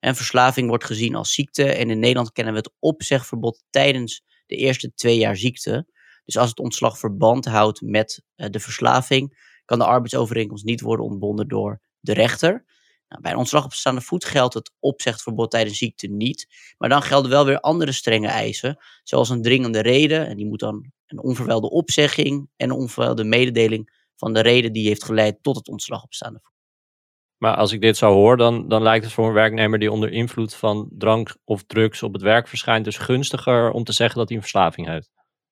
En 0.00 0.16
verslaving 0.16 0.68
wordt 0.68 0.84
gezien 0.84 1.14
als 1.14 1.34
ziekte 1.34 1.72
en 1.72 1.90
in 1.90 1.98
Nederland 1.98 2.32
kennen 2.32 2.52
we 2.52 2.58
het 2.58 2.72
opzegverbod 2.78 3.64
tijdens 3.70 4.22
de 4.46 4.56
eerste 4.56 4.94
twee 4.94 5.18
jaar 5.18 5.36
ziekte. 5.36 5.86
Dus 6.24 6.36
als 6.36 6.48
het 6.48 6.58
ontslag 6.58 6.98
verband 6.98 7.44
houdt 7.44 7.80
met 7.80 8.22
uh, 8.36 8.46
de 8.50 8.60
verslaving, 8.60 9.48
kan 9.64 9.78
de 9.78 9.84
arbeidsovereenkomst 9.84 10.64
niet 10.64 10.80
worden 10.80 11.06
ontbonden 11.06 11.48
door 11.48 11.80
de 12.00 12.12
rechter. 12.12 12.64
Nou, 13.08 13.22
bij 13.22 13.30
een 13.30 13.38
ontslag 13.38 13.64
op 13.64 13.72
staande 13.72 14.00
voet 14.00 14.24
geldt 14.24 14.54
het 14.54 14.72
opzegverbod 14.78 15.50
tijdens 15.50 15.78
ziekte 15.78 16.06
niet. 16.06 16.46
Maar 16.78 16.88
dan 16.88 17.02
gelden 17.02 17.30
wel 17.30 17.44
weer 17.44 17.60
andere 17.60 17.92
strenge 17.92 18.28
eisen, 18.28 18.78
zoals 19.02 19.28
een 19.28 19.42
dringende 19.42 19.80
reden. 19.80 20.26
En 20.26 20.36
die 20.36 20.46
moet 20.46 20.60
dan 20.60 20.92
een 21.06 21.22
onverwijlde 21.22 21.70
opzegging 21.70 22.48
en 22.56 22.70
een 22.70 22.76
onverwijlde 22.76 23.24
mededeling 23.24 23.98
van 24.16 24.32
de 24.32 24.40
reden 24.40 24.72
die 24.72 24.86
heeft 24.86 25.04
geleid 25.04 25.42
tot 25.42 25.56
het 25.56 25.68
ontslag 25.68 26.02
op 26.02 26.14
staande 26.14 26.38
voet. 26.42 26.50
Maar 27.36 27.56
als 27.56 27.72
ik 27.72 27.80
dit 27.80 27.96
zo 27.96 28.12
hoor, 28.12 28.36
dan, 28.36 28.68
dan 28.68 28.82
lijkt 28.82 29.04
het 29.04 29.14
voor 29.14 29.26
een 29.26 29.32
werknemer 29.32 29.78
die 29.78 29.92
onder 29.92 30.12
invloed 30.12 30.54
van 30.54 30.88
drank 30.92 31.36
of 31.44 31.64
drugs 31.64 32.02
op 32.02 32.12
het 32.12 32.22
werk 32.22 32.48
verschijnt, 32.48 32.84
dus 32.84 32.98
gunstiger 32.98 33.70
om 33.70 33.84
te 33.84 33.92
zeggen 33.92 34.18
dat 34.18 34.28
hij 34.28 34.36
een 34.36 34.42
verslaving 34.42 34.86
heeft. 34.86 35.10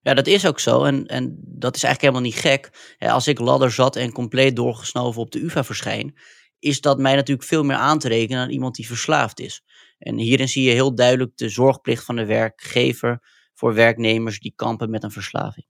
Ja, 0.08 0.14
dat 0.14 0.26
is 0.26 0.46
ook 0.46 0.60
zo. 0.60 0.84
En, 0.84 1.06
en 1.06 1.38
dat 1.40 1.76
is 1.76 1.82
eigenlijk 1.82 2.00
helemaal 2.00 2.32
niet 2.32 2.40
gek. 2.40 2.70
Als 2.98 3.26
ik 3.26 3.38
ladder 3.38 3.70
zat 3.70 3.96
en 3.96 4.12
compleet 4.12 4.56
doorgesnoven 4.56 5.20
op 5.20 5.30
de 5.30 5.40
UvA 5.40 5.64
verschijn, 5.64 6.18
is 6.58 6.80
dat 6.80 6.98
mij 6.98 7.14
natuurlijk 7.14 7.48
veel 7.48 7.64
meer 7.64 7.76
aan 7.76 7.98
te 7.98 8.08
rekenen 8.08 8.42
aan 8.42 8.50
iemand 8.50 8.74
die 8.74 8.86
verslaafd 8.86 9.40
is. 9.40 9.62
En 9.98 10.18
hierin 10.18 10.48
zie 10.48 10.62
je 10.62 10.70
heel 10.70 10.94
duidelijk 10.94 11.36
de 11.36 11.48
zorgplicht 11.48 12.04
van 12.04 12.16
de 12.16 12.26
werkgever 12.26 13.18
voor 13.54 13.74
werknemers 13.74 14.40
die 14.40 14.52
kampen 14.56 14.90
met 14.90 15.02
een 15.02 15.10
verslaving. 15.10 15.66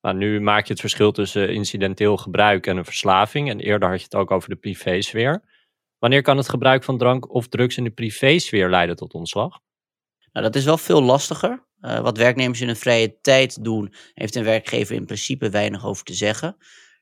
Maar 0.00 0.14
nu 0.14 0.40
maak 0.40 0.66
je 0.66 0.72
het 0.72 0.80
verschil 0.80 1.12
tussen 1.12 1.54
incidenteel 1.54 2.16
gebruik 2.16 2.66
en 2.66 2.76
een 2.76 2.84
verslaving. 2.84 3.50
En 3.50 3.60
eerder 3.60 3.88
had 3.88 3.98
je 3.98 4.04
het 4.04 4.14
ook 4.14 4.30
over 4.30 4.48
de 4.48 4.56
privésfeer. 4.56 5.42
Wanneer 5.98 6.22
kan 6.22 6.36
het 6.36 6.48
gebruik 6.48 6.84
van 6.84 6.98
drank 6.98 7.34
of 7.34 7.48
drugs 7.48 7.76
in 7.76 7.84
de 7.84 7.90
privésfeer 7.90 8.70
leiden 8.70 8.96
tot 8.96 9.14
ontslag? 9.14 9.60
Nou, 10.34 10.46
dat 10.46 10.56
is 10.56 10.64
wel 10.64 10.78
veel 10.78 11.02
lastiger. 11.02 11.66
Uh, 11.80 12.00
wat 12.00 12.16
werknemers 12.16 12.60
in 12.60 12.66
hun 12.66 12.76
vrije 12.76 13.18
tijd 13.20 13.64
doen, 13.64 13.94
heeft 14.14 14.34
een 14.34 14.44
werkgever 14.44 14.94
in 14.94 15.04
principe 15.04 15.50
weinig 15.50 15.86
over 15.86 16.04
te 16.04 16.14
zeggen. 16.14 16.56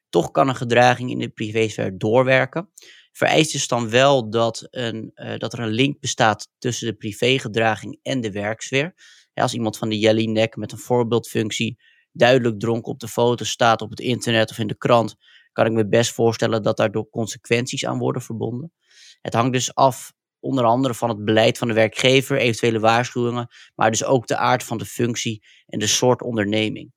Toch 0.09 0.31
kan 0.31 0.49
een 0.49 0.57
gedraging 0.57 1.11
in 1.11 1.19
de 1.19 1.29
privésfeer 1.29 1.99
doorwerken. 1.99 2.71
Vereist 3.13 3.55
is 3.55 3.69
dan 3.69 3.91
wel 3.91 4.31
dat, 4.31 4.67
een, 4.71 5.11
uh, 5.15 5.37
dat 5.37 5.53
er 5.53 5.59
een 5.59 5.69
link 5.69 6.01
bestaat 6.01 6.49
tussen 6.59 6.87
de 6.87 6.95
privégedraging 6.95 7.99
en 8.03 8.21
de 8.21 8.31
werksfeer. 8.33 8.95
Als 9.35 9.55
iemand 9.55 9.79
van 9.79 9.89
de 9.89 9.99
Jelly-nek 9.99 10.57
met 10.57 10.73
een 10.73 10.79
voorbeeldfunctie 10.79 11.79
duidelijk 12.13 12.61
dronken 12.61 12.93
op 12.93 13.01
de 13.01 13.09
foto 13.09 13.45
staat 13.45 13.81
op 13.81 13.91
het 13.91 14.01
internet 14.01 14.51
of 14.51 14.59
in 14.59 14.67
de 14.67 14.77
krant, 14.77 15.17
kan 15.53 15.67
ik 15.67 15.73
me 15.73 15.89
best 15.89 16.13
voorstellen 16.13 16.63
dat 16.63 16.77
daardoor 16.77 17.09
consequenties 17.11 17.87
aan 17.87 17.99
worden 17.99 18.23
verbonden. 18.23 18.73
Het 19.21 19.35
hangt 19.35 19.53
dus 19.53 19.75
af 19.75 20.13
onder 20.43 20.65
andere 20.65 20.95
van 20.95 21.09
het 21.09 21.25
beleid 21.25 21.59
van 21.59 21.69
de 21.69 21.75
werkgever, 21.75 22.37
eventuele 22.37 22.81
waarschuwingen, 22.81 23.49
maar 23.75 23.91
dus 23.91 24.05
ook 24.05 24.27
de 24.27 24.37
aard 24.37 24.63
van 24.63 24.79
de 24.79 24.85
functie 24.85 25.45
en 25.67 25.79
de 25.79 25.87
soort 25.87 26.23
onderneming. 26.23 26.93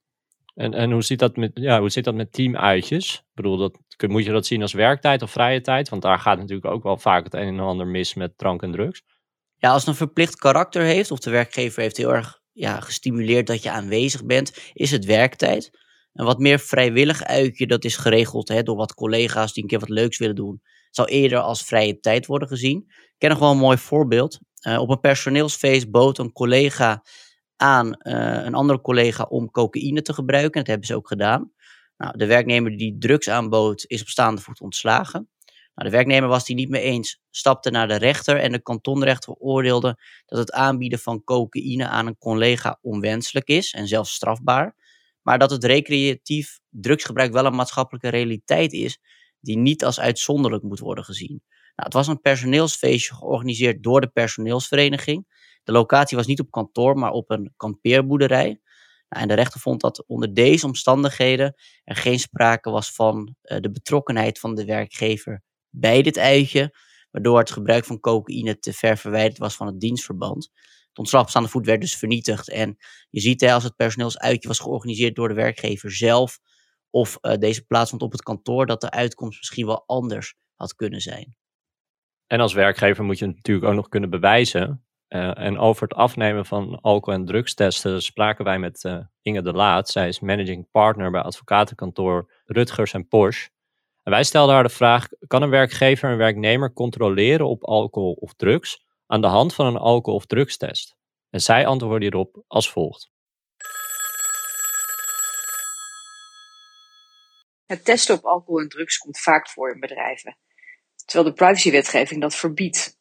En, 0.55 0.73
en 0.73 0.91
hoe, 0.91 1.03
zit 1.03 1.19
dat 1.19 1.35
met, 1.35 1.51
ja, 1.53 1.79
hoe 1.79 1.89
zit 1.89 2.03
dat 2.03 2.15
met 2.15 2.31
teamuitjes? 2.31 3.13
Ik 3.13 3.23
bedoel, 3.33 3.57
dat, 3.57 3.79
moet 4.07 4.25
je 4.25 4.31
dat 4.31 4.45
zien 4.45 4.61
als 4.61 4.73
werktijd 4.73 5.21
of 5.21 5.31
vrije 5.31 5.61
tijd? 5.61 5.89
Want 5.89 6.01
daar 6.01 6.19
gaat 6.19 6.37
natuurlijk 6.37 6.73
ook 6.73 6.83
wel 6.83 6.97
vaak 6.97 7.23
het 7.23 7.33
een 7.33 7.47
en 7.47 7.59
ander 7.59 7.87
mis 7.87 8.13
met 8.13 8.37
drank 8.37 8.61
en 8.61 8.71
drugs. 8.71 9.03
Ja, 9.55 9.69
als 9.69 9.79
het 9.79 9.89
een 9.89 9.95
verplicht 9.95 10.35
karakter 10.35 10.81
heeft, 10.81 11.11
of 11.11 11.19
de 11.19 11.29
werkgever 11.29 11.81
heeft 11.81 11.97
heel 11.97 12.13
erg 12.13 12.41
ja, 12.51 12.79
gestimuleerd 12.79 13.47
dat 13.47 13.63
je 13.63 13.71
aanwezig 13.71 14.25
bent, 14.25 14.71
is 14.73 14.91
het 14.91 15.05
werktijd. 15.05 15.69
Een 16.13 16.25
wat 16.25 16.39
meer 16.39 16.59
vrijwillig 16.59 17.23
uitje, 17.23 17.67
dat 17.67 17.83
is 17.83 17.97
geregeld 17.97 18.47
hè, 18.47 18.63
door 18.63 18.75
wat 18.75 18.93
collega's 18.93 19.53
die 19.53 19.63
een 19.63 19.69
keer 19.69 19.79
wat 19.79 19.89
leuks 19.89 20.17
willen 20.17 20.35
doen, 20.35 20.61
zal 20.95 21.07
eerder 21.07 21.39
als 21.39 21.63
vrije 21.63 21.99
tijd 21.99 22.25
worden 22.25 22.47
gezien. 22.47 22.83
Ik 22.87 23.15
ken 23.17 23.29
nog 23.29 23.39
wel 23.39 23.51
een 23.51 23.57
mooi 23.57 23.77
voorbeeld. 23.77 24.39
Uh, 24.67 24.79
op 24.79 24.89
een 24.89 24.99
personeelsfeest 24.99 25.91
bood 25.91 26.17
een 26.17 26.31
collega 26.31 27.03
aan 27.55 27.87
uh, 27.87 28.43
een 28.43 28.53
andere 28.53 28.81
collega 28.81 29.23
om 29.23 29.51
cocaïne 29.51 30.01
te 30.01 30.13
gebruiken. 30.13 30.59
Dat 30.59 30.67
hebben 30.67 30.87
ze 30.87 30.95
ook 30.95 31.07
gedaan. 31.07 31.51
Nou, 31.97 32.17
de 32.17 32.25
werknemer 32.25 32.77
die 32.77 32.97
drugs 32.97 33.29
aanbood 33.29 33.85
is 33.87 34.01
op 34.01 34.07
staande 34.07 34.41
voet 34.41 34.61
ontslagen. 34.61 35.29
Nou, 35.75 35.89
de 35.89 35.95
werknemer 35.95 36.29
was 36.29 36.45
die 36.45 36.55
niet 36.55 36.69
mee 36.69 36.81
eens, 36.81 37.21
stapte 37.29 37.69
naar 37.69 37.87
de 37.87 37.95
rechter 37.95 38.37
en 38.37 38.51
de 38.51 38.61
kantonrechter 38.61 39.33
oordeelde 39.33 39.99
dat 40.25 40.39
het 40.39 40.51
aanbieden 40.51 40.99
van 40.99 41.23
cocaïne 41.23 41.87
aan 41.87 42.07
een 42.07 42.17
collega 42.17 42.79
onwenselijk 42.81 43.47
is 43.47 43.73
en 43.73 43.87
zelfs 43.87 44.13
strafbaar, 44.13 44.75
maar 45.21 45.39
dat 45.39 45.51
het 45.51 45.63
recreatief 45.63 46.59
drugsgebruik 46.69 47.33
wel 47.33 47.45
een 47.45 47.55
maatschappelijke 47.55 48.09
realiteit 48.09 48.73
is 48.73 48.99
die 49.45 49.57
niet 49.57 49.85
als 49.85 49.99
uitzonderlijk 49.99 50.63
moet 50.63 50.79
worden 50.79 51.03
gezien. 51.03 51.41
Nou, 51.75 51.87
het 51.87 51.93
was 51.93 52.07
een 52.07 52.21
personeelsfeestje 52.21 53.15
georganiseerd 53.15 53.83
door 53.83 54.01
de 54.01 54.07
personeelsvereniging. 54.07 55.25
De 55.63 55.71
locatie 55.71 56.17
was 56.17 56.27
niet 56.27 56.39
op 56.39 56.51
kantoor, 56.51 56.97
maar 56.97 57.11
op 57.11 57.29
een 57.29 57.53
kampeerboerderij. 57.57 58.59
Nou, 59.09 59.21
en 59.23 59.27
de 59.27 59.33
rechter 59.33 59.59
vond 59.59 59.81
dat 59.81 60.07
onder 60.07 60.33
deze 60.33 60.65
omstandigheden 60.65 61.55
er 61.83 61.95
geen 61.95 62.19
sprake 62.19 62.69
was 62.69 62.91
van 62.91 63.35
uh, 63.43 63.57
de 63.59 63.71
betrokkenheid 63.71 64.39
van 64.39 64.55
de 64.55 64.65
werkgever 64.65 65.43
bij 65.69 66.01
dit 66.01 66.17
uitje, 66.17 66.75
waardoor 67.11 67.37
het 67.37 67.51
gebruik 67.51 67.85
van 67.85 67.99
cocaïne 67.99 68.59
te 68.59 68.73
ver 68.73 68.97
verwijderd 68.97 69.37
was 69.37 69.55
van 69.55 69.67
het 69.67 69.79
dienstverband. 69.79 70.49
Het 70.89 70.97
ontslag 70.97 71.35
op 71.35 71.49
voet 71.49 71.65
werd 71.65 71.81
dus 71.81 71.97
vernietigd. 71.97 72.49
En 72.49 72.77
je 73.09 73.19
ziet 73.19 73.41
hè, 73.41 73.53
als 73.53 73.63
het 73.63 73.75
personeelsuitje 73.75 74.47
was 74.47 74.59
georganiseerd 74.59 75.15
door 75.15 75.27
de 75.27 75.33
werkgever 75.33 75.91
zelf, 75.91 76.39
of 76.95 77.17
uh, 77.21 77.33
deze 77.33 77.65
plaatsvond 77.65 78.01
op 78.01 78.11
het 78.11 78.23
kantoor, 78.23 78.65
dat 78.65 78.81
de 78.81 78.91
uitkomst 78.91 79.37
misschien 79.37 79.65
wel 79.65 79.83
anders 79.85 80.35
had 80.55 80.75
kunnen 80.75 81.01
zijn. 81.01 81.37
En 82.27 82.39
als 82.39 82.53
werkgever 82.53 83.03
moet 83.03 83.19
je 83.19 83.25
natuurlijk 83.25 83.67
ook 83.67 83.73
nog 83.75 83.89
kunnen 83.89 84.09
bewijzen. 84.09 84.85
Uh, 85.09 85.39
en 85.39 85.57
over 85.57 85.83
het 85.87 85.97
afnemen 85.97 86.45
van 86.45 86.81
alcohol- 86.81 87.19
en 87.19 87.25
drugstesten 87.25 88.01
spraken 88.01 88.45
wij 88.45 88.59
met 88.59 88.83
uh, 88.83 88.99
Inge 89.21 89.41
de 89.41 89.51
Laat. 89.51 89.89
Zij 89.89 90.07
is 90.07 90.19
managing 90.19 90.71
partner 90.71 91.11
bij 91.11 91.21
advocatenkantoor 91.21 92.31
Rutgers 92.45 92.93
en 92.93 93.07
Porsche. 93.07 93.49
En 94.03 94.11
wij 94.11 94.23
stelden 94.23 94.53
haar 94.53 94.63
de 94.63 94.69
vraag: 94.69 95.07
kan 95.27 95.41
een 95.41 95.49
werkgever 95.49 96.09
een 96.09 96.17
werknemer 96.17 96.73
controleren 96.73 97.47
op 97.47 97.63
alcohol 97.63 98.13
of 98.13 98.33
drugs 98.33 98.85
aan 99.07 99.21
de 99.21 99.27
hand 99.27 99.53
van 99.53 99.65
een 99.65 99.77
alcohol- 99.77 100.19
of 100.19 100.25
drugstest? 100.25 100.95
En 101.29 101.41
zij 101.41 101.65
antwoordde 101.65 102.05
hierop 102.05 102.43
als 102.47 102.71
volgt. 102.71 103.13
Het 107.65 107.85
testen 107.85 108.15
op 108.15 108.25
alcohol 108.25 108.61
en 108.61 108.69
drugs 108.69 108.97
komt 108.97 109.19
vaak 109.19 109.49
voor 109.49 109.71
in 109.73 109.79
bedrijven, 109.79 110.37
terwijl 111.05 111.29
de 111.29 111.35
privacywetgeving 111.35 112.21
dat 112.21 112.35
verbiedt. 112.35 112.97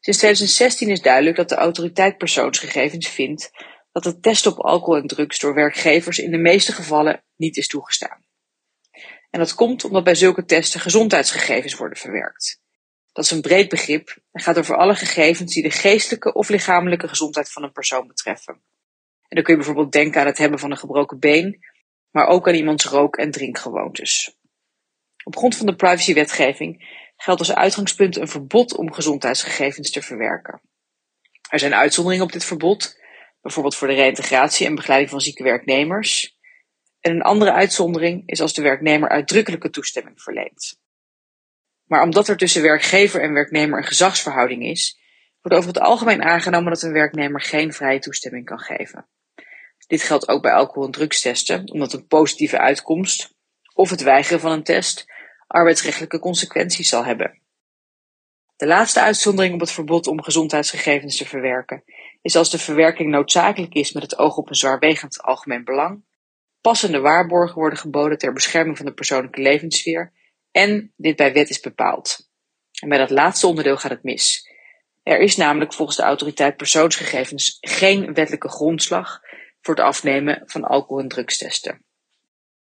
Sinds 0.00 0.18
2016 0.18 0.88
is 0.88 1.02
duidelijk 1.02 1.36
dat 1.36 1.48
de 1.48 1.54
autoriteit 1.54 2.18
persoonsgegevens 2.18 3.08
vindt 3.08 3.50
dat 3.92 4.04
het 4.04 4.22
testen 4.22 4.52
op 4.52 4.58
alcohol 4.58 4.96
en 4.96 5.06
drugs 5.06 5.38
door 5.38 5.54
werkgevers 5.54 6.18
in 6.18 6.30
de 6.30 6.38
meeste 6.38 6.72
gevallen 6.72 7.24
niet 7.36 7.56
is 7.56 7.66
toegestaan. 7.66 8.24
En 9.30 9.38
dat 9.38 9.54
komt 9.54 9.84
omdat 9.84 10.04
bij 10.04 10.14
zulke 10.14 10.44
testen 10.44 10.80
gezondheidsgegevens 10.80 11.74
worden 11.74 11.98
verwerkt. 11.98 12.60
Dat 13.12 13.24
is 13.24 13.30
een 13.30 13.40
breed 13.40 13.68
begrip 13.68 14.16
en 14.32 14.42
gaat 14.42 14.58
over 14.58 14.76
alle 14.76 14.94
gegevens 14.94 15.54
die 15.54 15.62
de 15.62 15.70
geestelijke 15.70 16.32
of 16.32 16.48
lichamelijke 16.48 17.08
gezondheid 17.08 17.52
van 17.52 17.62
een 17.62 17.72
persoon 17.72 18.06
betreffen. 18.06 18.54
En 19.28 19.36
dan 19.36 19.44
kun 19.44 19.52
je 19.52 19.58
bijvoorbeeld 19.60 19.92
denken 19.92 20.20
aan 20.20 20.26
het 20.26 20.38
hebben 20.38 20.58
van 20.58 20.70
een 20.70 20.76
gebroken 20.76 21.18
been, 21.18 21.58
maar 22.10 22.26
ook 22.26 22.48
aan 22.48 22.54
iemands 22.54 22.84
rook- 22.84 23.16
en 23.16 23.30
drinkgewoontes. 23.30 24.36
Op 25.24 25.36
grond 25.36 25.56
van 25.56 25.66
de 25.66 25.76
privacywetgeving 25.76 26.98
geldt 27.16 27.40
als 27.40 27.54
uitgangspunt 27.54 28.16
een 28.16 28.28
verbod 28.28 28.76
om 28.76 28.92
gezondheidsgegevens 28.92 29.90
te 29.90 30.02
verwerken. 30.02 30.60
Er 31.50 31.58
zijn 31.58 31.74
uitzonderingen 31.74 32.26
op 32.26 32.32
dit 32.32 32.44
verbod, 32.44 33.00
bijvoorbeeld 33.40 33.76
voor 33.76 33.88
de 33.88 33.94
reïntegratie 33.94 34.66
en 34.66 34.74
begeleiding 34.74 35.10
van 35.10 35.20
zieke 35.20 35.42
werknemers, 35.42 36.38
en 37.00 37.12
een 37.12 37.22
andere 37.22 37.52
uitzondering 37.52 38.22
is 38.26 38.40
als 38.40 38.54
de 38.54 38.62
werknemer 38.62 39.08
uitdrukkelijke 39.08 39.70
toestemming 39.70 40.22
verleent. 40.22 40.80
Maar 41.84 42.02
omdat 42.02 42.28
er 42.28 42.36
tussen 42.36 42.62
werkgever 42.62 43.22
en 43.22 43.32
werknemer 43.32 43.78
een 43.78 43.86
gezagsverhouding 43.86 44.64
is, 44.64 44.98
wordt 45.40 45.58
over 45.58 45.70
het 45.70 45.80
algemeen 45.80 46.22
aangenomen 46.22 46.72
dat 46.72 46.82
een 46.82 46.92
werknemer 46.92 47.40
geen 47.40 47.72
vrije 47.72 47.98
toestemming 47.98 48.44
kan 48.44 48.58
geven. 48.58 49.08
Dit 49.90 50.02
geldt 50.02 50.28
ook 50.28 50.42
bij 50.42 50.52
alcohol- 50.52 50.84
en 50.84 50.90
drugstesten, 50.90 51.70
omdat 51.70 51.92
een 51.92 52.06
positieve 52.06 52.58
uitkomst 52.58 53.34
of 53.74 53.90
het 53.90 54.02
weigeren 54.02 54.40
van 54.40 54.52
een 54.52 54.62
test 54.62 55.04
arbeidsrechtelijke 55.46 56.18
consequenties 56.18 56.88
zal 56.88 57.04
hebben. 57.04 57.38
De 58.56 58.66
laatste 58.66 59.00
uitzondering 59.00 59.54
op 59.54 59.60
het 59.60 59.70
verbod 59.70 60.06
om 60.06 60.22
gezondheidsgegevens 60.22 61.16
te 61.16 61.26
verwerken 61.26 61.84
is 62.22 62.36
als 62.36 62.50
de 62.50 62.58
verwerking 62.58 63.10
noodzakelijk 63.10 63.74
is 63.74 63.92
met 63.92 64.02
het 64.02 64.18
oog 64.18 64.36
op 64.36 64.48
een 64.48 64.54
zwaarwegend 64.54 65.22
algemeen 65.22 65.64
belang 65.64 66.02
passende 66.60 67.00
waarborgen 67.00 67.58
worden 67.58 67.78
geboden 67.78 68.18
ter 68.18 68.32
bescherming 68.32 68.76
van 68.76 68.86
de 68.86 68.94
persoonlijke 68.94 69.40
levenssfeer 69.40 70.12
en 70.50 70.92
dit 70.96 71.16
bij 71.16 71.32
wet 71.32 71.50
is 71.50 71.60
bepaald. 71.60 72.28
En 72.82 72.88
bij 72.88 72.98
dat 72.98 73.10
laatste 73.10 73.46
onderdeel 73.46 73.76
gaat 73.76 73.90
het 73.90 74.02
mis. 74.02 74.48
Er 75.02 75.18
is 75.18 75.36
namelijk 75.36 75.74
volgens 75.74 75.96
de 75.96 76.02
autoriteit 76.02 76.56
persoonsgegevens 76.56 77.58
geen 77.60 78.14
wettelijke 78.14 78.48
grondslag 78.48 79.20
voor 79.60 79.74
het 79.74 79.84
afnemen 79.84 80.42
van 80.44 80.64
alcohol- 80.64 81.02
en 81.02 81.08
drugstesten. 81.08 81.84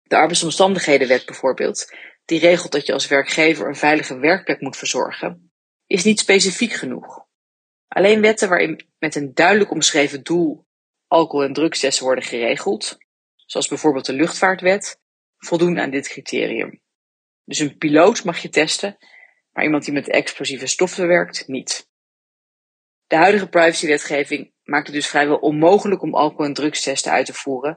De 0.02 0.16
arbeidsomstandighedenwet 0.16 1.26
bijvoorbeeld, 1.26 1.94
die 2.24 2.38
regelt 2.38 2.72
dat 2.72 2.86
je 2.86 2.92
als 2.92 3.08
werkgever 3.08 3.68
een 3.68 3.76
veilige 3.76 4.18
werkplek 4.18 4.60
moet 4.60 4.76
verzorgen, 4.76 5.52
is 5.86 6.04
niet 6.04 6.18
specifiek 6.18 6.72
genoeg. 6.72 7.26
Alleen 7.88 8.20
wetten 8.20 8.48
waarin 8.48 8.86
met 8.98 9.14
een 9.14 9.34
duidelijk 9.34 9.70
omschreven 9.70 10.22
doel 10.22 10.66
alcohol- 11.06 11.46
en 11.46 11.52
drugstesten 11.52 12.04
worden 12.04 12.24
geregeld, 12.24 12.98
zoals 13.34 13.68
bijvoorbeeld 13.68 14.06
de 14.06 14.12
luchtvaartwet, 14.12 15.00
voldoen 15.36 15.80
aan 15.80 15.90
dit 15.90 16.08
criterium. 16.08 16.82
Dus 17.44 17.58
een 17.58 17.78
piloot 17.78 18.24
mag 18.24 18.38
je 18.38 18.48
testen, 18.48 18.98
maar 19.52 19.64
iemand 19.64 19.84
die 19.84 19.94
met 19.94 20.08
explosieve 20.08 20.66
stoffen 20.66 21.06
werkt 21.06 21.46
niet. 21.48 21.88
De 23.06 23.16
huidige 23.16 23.48
privacywetgeving 23.48 24.53
maakt 24.64 24.86
het 24.86 24.94
dus 24.94 25.06
vrijwel 25.06 25.36
onmogelijk 25.36 26.02
om 26.02 26.14
alcohol- 26.14 26.44
en 26.44 26.54
drugstesten 26.54 27.12
uit 27.12 27.26
te 27.26 27.34
voeren, 27.34 27.76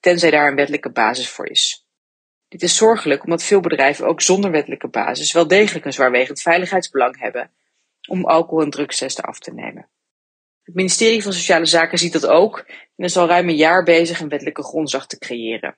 tenzij 0.00 0.30
daar 0.30 0.48
een 0.48 0.56
wettelijke 0.56 0.90
basis 0.90 1.28
voor 1.28 1.48
is. 1.48 1.86
Dit 2.48 2.62
is 2.62 2.76
zorgelijk 2.76 3.24
omdat 3.24 3.42
veel 3.42 3.60
bedrijven 3.60 4.06
ook 4.06 4.20
zonder 4.20 4.50
wettelijke 4.50 4.88
basis 4.88 5.32
wel 5.32 5.46
degelijk 5.46 5.84
een 5.84 5.92
zwaarwegend 5.92 6.42
veiligheidsbelang 6.42 7.18
hebben 7.18 7.50
om 8.08 8.24
alcohol- 8.24 8.62
en 8.62 8.70
drugstesten 8.70 9.24
af 9.24 9.38
te 9.38 9.54
nemen. 9.54 9.88
Het 10.62 10.74
ministerie 10.74 11.22
van 11.22 11.32
Sociale 11.32 11.66
Zaken 11.66 11.98
ziet 11.98 12.12
dat 12.12 12.26
ook 12.26 12.58
en 12.96 13.04
is 13.04 13.16
al 13.16 13.26
ruim 13.26 13.48
een 13.48 13.56
jaar 13.56 13.82
bezig 13.82 14.20
een 14.20 14.28
wettelijke 14.28 14.62
grondslag 14.62 15.06
te 15.06 15.18
creëren. 15.18 15.76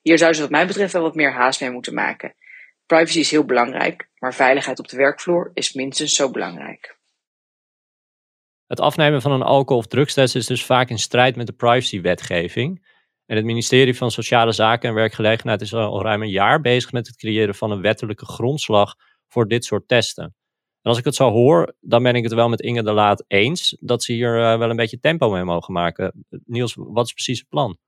Hier 0.00 0.18
zou 0.18 0.32
ze 0.32 0.40
wat 0.40 0.50
mij 0.50 0.66
betreft 0.66 0.92
wel 0.92 1.02
wat 1.02 1.14
meer 1.14 1.32
haast 1.32 1.60
mee 1.60 1.70
moeten 1.70 1.94
maken. 1.94 2.34
Privacy 2.86 3.18
is 3.18 3.30
heel 3.30 3.44
belangrijk, 3.44 4.08
maar 4.18 4.34
veiligheid 4.34 4.78
op 4.78 4.88
de 4.88 4.96
werkvloer 4.96 5.50
is 5.54 5.72
minstens 5.72 6.14
zo 6.14 6.30
belangrijk. 6.30 6.98
Het 8.70 8.80
afnemen 8.80 9.22
van 9.22 9.32
een 9.32 9.42
alcohol- 9.42 9.82
of 9.82 9.86
drugstest 9.86 10.36
is 10.36 10.46
dus 10.46 10.64
vaak 10.64 10.90
in 10.90 10.98
strijd 10.98 11.36
met 11.36 11.46
de 11.46 11.52
privacywetgeving. 11.52 12.86
En 13.26 13.36
het 13.36 13.44
ministerie 13.44 13.96
van 13.96 14.10
Sociale 14.10 14.52
Zaken 14.52 14.88
en 14.88 14.94
Werkgelegenheid 14.94 15.60
is 15.60 15.74
al 15.74 16.02
ruim 16.02 16.22
een 16.22 16.30
jaar 16.30 16.60
bezig 16.60 16.92
met 16.92 17.06
het 17.06 17.16
creëren 17.16 17.54
van 17.54 17.70
een 17.70 17.80
wettelijke 17.80 18.26
grondslag 18.26 18.94
voor 19.28 19.48
dit 19.48 19.64
soort 19.64 19.88
testen. 19.88 20.24
En 20.82 20.90
als 20.90 20.98
ik 20.98 21.04
het 21.04 21.14
zo 21.14 21.30
hoor, 21.30 21.74
dan 21.80 22.02
ben 22.02 22.14
ik 22.14 22.22
het 22.22 22.32
wel 22.32 22.48
met 22.48 22.60
Inge 22.60 22.82
de 22.82 22.92
Laat 22.92 23.24
eens 23.26 23.76
dat 23.80 24.02
ze 24.02 24.12
hier 24.12 24.38
uh, 24.38 24.58
wel 24.58 24.70
een 24.70 24.76
beetje 24.76 25.00
tempo 25.00 25.30
mee 25.30 25.44
mogen 25.44 25.72
maken. 25.72 26.24
Niels, 26.28 26.74
wat 26.78 27.06
is 27.06 27.12
precies 27.12 27.38
het 27.38 27.48
plan? 27.48 27.78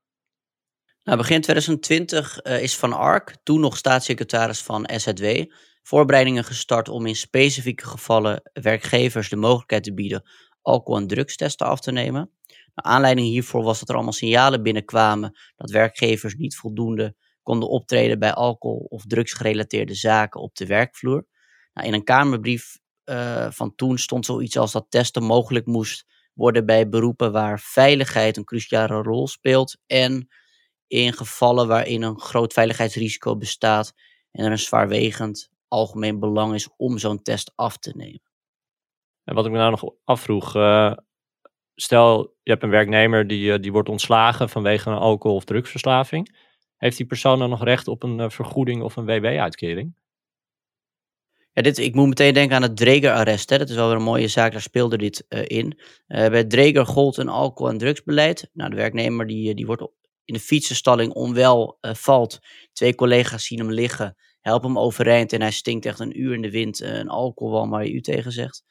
Nou, 1.03 1.17
begin 1.17 1.41
2020 1.41 2.45
uh, 2.45 2.61
is 2.61 2.77
Van 2.77 2.93
Ark, 2.93 3.35
toen 3.43 3.59
nog 3.59 3.77
staatssecretaris 3.77 4.61
van 4.61 4.89
SZW, 4.95 5.43
voorbereidingen 5.81 6.43
gestart 6.43 6.89
om 6.89 7.05
in 7.05 7.15
specifieke 7.15 7.87
gevallen 7.87 8.41
werkgevers 8.53 9.29
de 9.29 9.35
mogelijkheid 9.35 9.83
te 9.83 9.93
bieden 9.93 10.23
alcohol- 10.63 11.01
en 11.01 11.07
drugstesten 11.07 11.67
af 11.67 11.79
te 11.79 11.91
nemen. 11.91 12.31
De 12.73 12.81
aanleiding 12.81 13.27
hiervoor 13.27 13.63
was 13.63 13.79
dat 13.79 13.89
er 13.89 13.95
allemaal 13.95 14.13
signalen 14.13 14.63
binnenkwamen 14.63 15.39
dat 15.55 15.71
werkgevers 15.71 16.35
niet 16.35 16.55
voldoende 16.55 17.15
konden 17.43 17.69
optreden 17.69 18.19
bij 18.19 18.33
alcohol- 18.33 18.85
of 18.89 19.03
drugsgerelateerde 19.05 19.93
zaken 19.93 20.41
op 20.41 20.55
de 20.55 20.65
werkvloer. 20.65 21.25
Nou, 21.73 21.87
in 21.87 21.93
een 21.93 22.03
Kamerbrief 22.03 22.79
uh, 23.05 23.51
van 23.51 23.75
toen 23.75 23.97
stond 23.97 24.25
zoiets 24.25 24.57
als 24.57 24.71
dat 24.71 24.85
testen 24.89 25.23
mogelijk 25.23 25.65
moest 25.65 26.05
worden 26.33 26.65
bij 26.65 26.89
beroepen 26.89 27.31
waar 27.31 27.59
veiligheid 27.59 28.37
een 28.37 28.43
cruciale 28.43 29.01
rol 29.01 29.27
speelt 29.27 29.77
en 29.87 30.27
in 30.87 31.13
gevallen 31.13 31.67
waarin 31.67 32.01
een 32.01 32.19
groot 32.19 32.53
veiligheidsrisico 32.53 33.37
bestaat 33.37 33.93
en 34.31 34.45
er 34.45 34.51
een 34.51 34.59
zwaarwegend 34.59 35.49
algemeen 35.67 36.19
belang 36.19 36.53
is 36.53 36.69
om 36.77 36.97
zo'n 36.97 37.21
test 37.21 37.51
af 37.55 37.77
te 37.77 37.93
nemen. 37.95 38.32
En 39.23 39.35
wat 39.35 39.45
ik 39.45 39.51
me 39.51 39.57
nou 39.57 39.69
nog 39.69 39.93
afvroeg, 40.03 40.55
uh, 40.55 40.93
stel 41.75 42.35
je 42.43 42.51
hebt 42.51 42.63
een 42.63 42.69
werknemer 42.69 43.27
die, 43.27 43.51
uh, 43.51 43.59
die 43.59 43.71
wordt 43.71 43.89
ontslagen 43.89 44.49
vanwege 44.49 44.89
een 44.89 44.97
alcohol- 44.97 45.37
of 45.37 45.43
drugsverslaving. 45.43 46.37
Heeft 46.77 46.97
die 46.97 47.05
persoon 47.05 47.39
dan 47.39 47.49
nog 47.49 47.63
recht 47.63 47.87
op 47.87 48.03
een 48.03 48.19
uh, 48.19 48.29
vergoeding 48.29 48.81
of 48.81 48.95
een 48.95 49.05
WW-uitkering? 49.05 49.95
Ja, 51.51 51.61
dit, 51.61 51.77
ik 51.77 51.95
moet 51.95 52.07
meteen 52.07 52.33
denken 52.33 52.55
aan 52.55 52.61
het 52.61 52.77
Dreger-arrest. 52.77 53.49
Dat 53.49 53.69
is 53.69 53.75
wel 53.75 53.87
weer 53.87 53.95
een 53.95 54.03
mooie 54.03 54.27
zaak, 54.27 54.51
daar 54.51 54.61
speelde 54.61 54.97
dit 54.97 55.25
in. 55.47 55.79
bij 56.07 56.43
Dreger 56.43 56.85
gold 56.85 57.17
een 57.17 57.29
alcohol- 57.29 57.71
en 57.71 57.77
drugsbeleid. 57.77 58.49
Nou, 58.53 58.69
de 58.69 58.75
werknemer 58.75 59.27
die, 59.27 59.53
die 59.53 59.65
wordt 59.65 59.81
in 60.25 60.33
de 60.33 60.39
fietsenstalling 60.39 61.13
onwel 61.13 61.77
valt. 61.81 62.39
Twee 62.71 62.95
collega's 62.95 63.45
zien 63.45 63.59
hem 63.59 63.71
liggen, 63.71 64.15
helpen 64.41 64.69
hem 64.69 64.79
overeind 64.79 65.33
en 65.33 65.41
hij 65.41 65.51
stinkt 65.51 65.85
echt 65.85 65.99
een 65.99 66.19
uur 66.19 66.33
in 66.33 66.41
de 66.41 66.51
wind. 66.51 66.81
een 66.81 67.09
alcoholwalm 67.09 67.69
waar 67.69 67.85
je 67.85 67.93
u 67.93 68.01
tegen 68.01 68.31
zegt. 68.31 68.63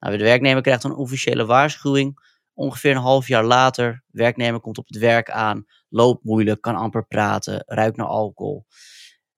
Nou, 0.00 0.16
de 0.16 0.24
werknemer 0.24 0.62
krijgt 0.62 0.84
een 0.84 0.94
officiële 0.94 1.46
waarschuwing. 1.46 2.28
Ongeveer 2.54 2.90
een 2.90 3.02
half 3.02 3.28
jaar 3.28 3.44
later, 3.44 4.04
werknemer 4.06 4.60
komt 4.60 4.78
op 4.78 4.86
het 4.86 4.98
werk 4.98 5.30
aan, 5.30 5.64
loopt 5.88 6.24
moeilijk, 6.24 6.60
kan 6.60 6.74
amper 6.74 7.06
praten, 7.06 7.62
ruikt 7.66 7.96
naar 7.96 8.06
alcohol. 8.06 8.66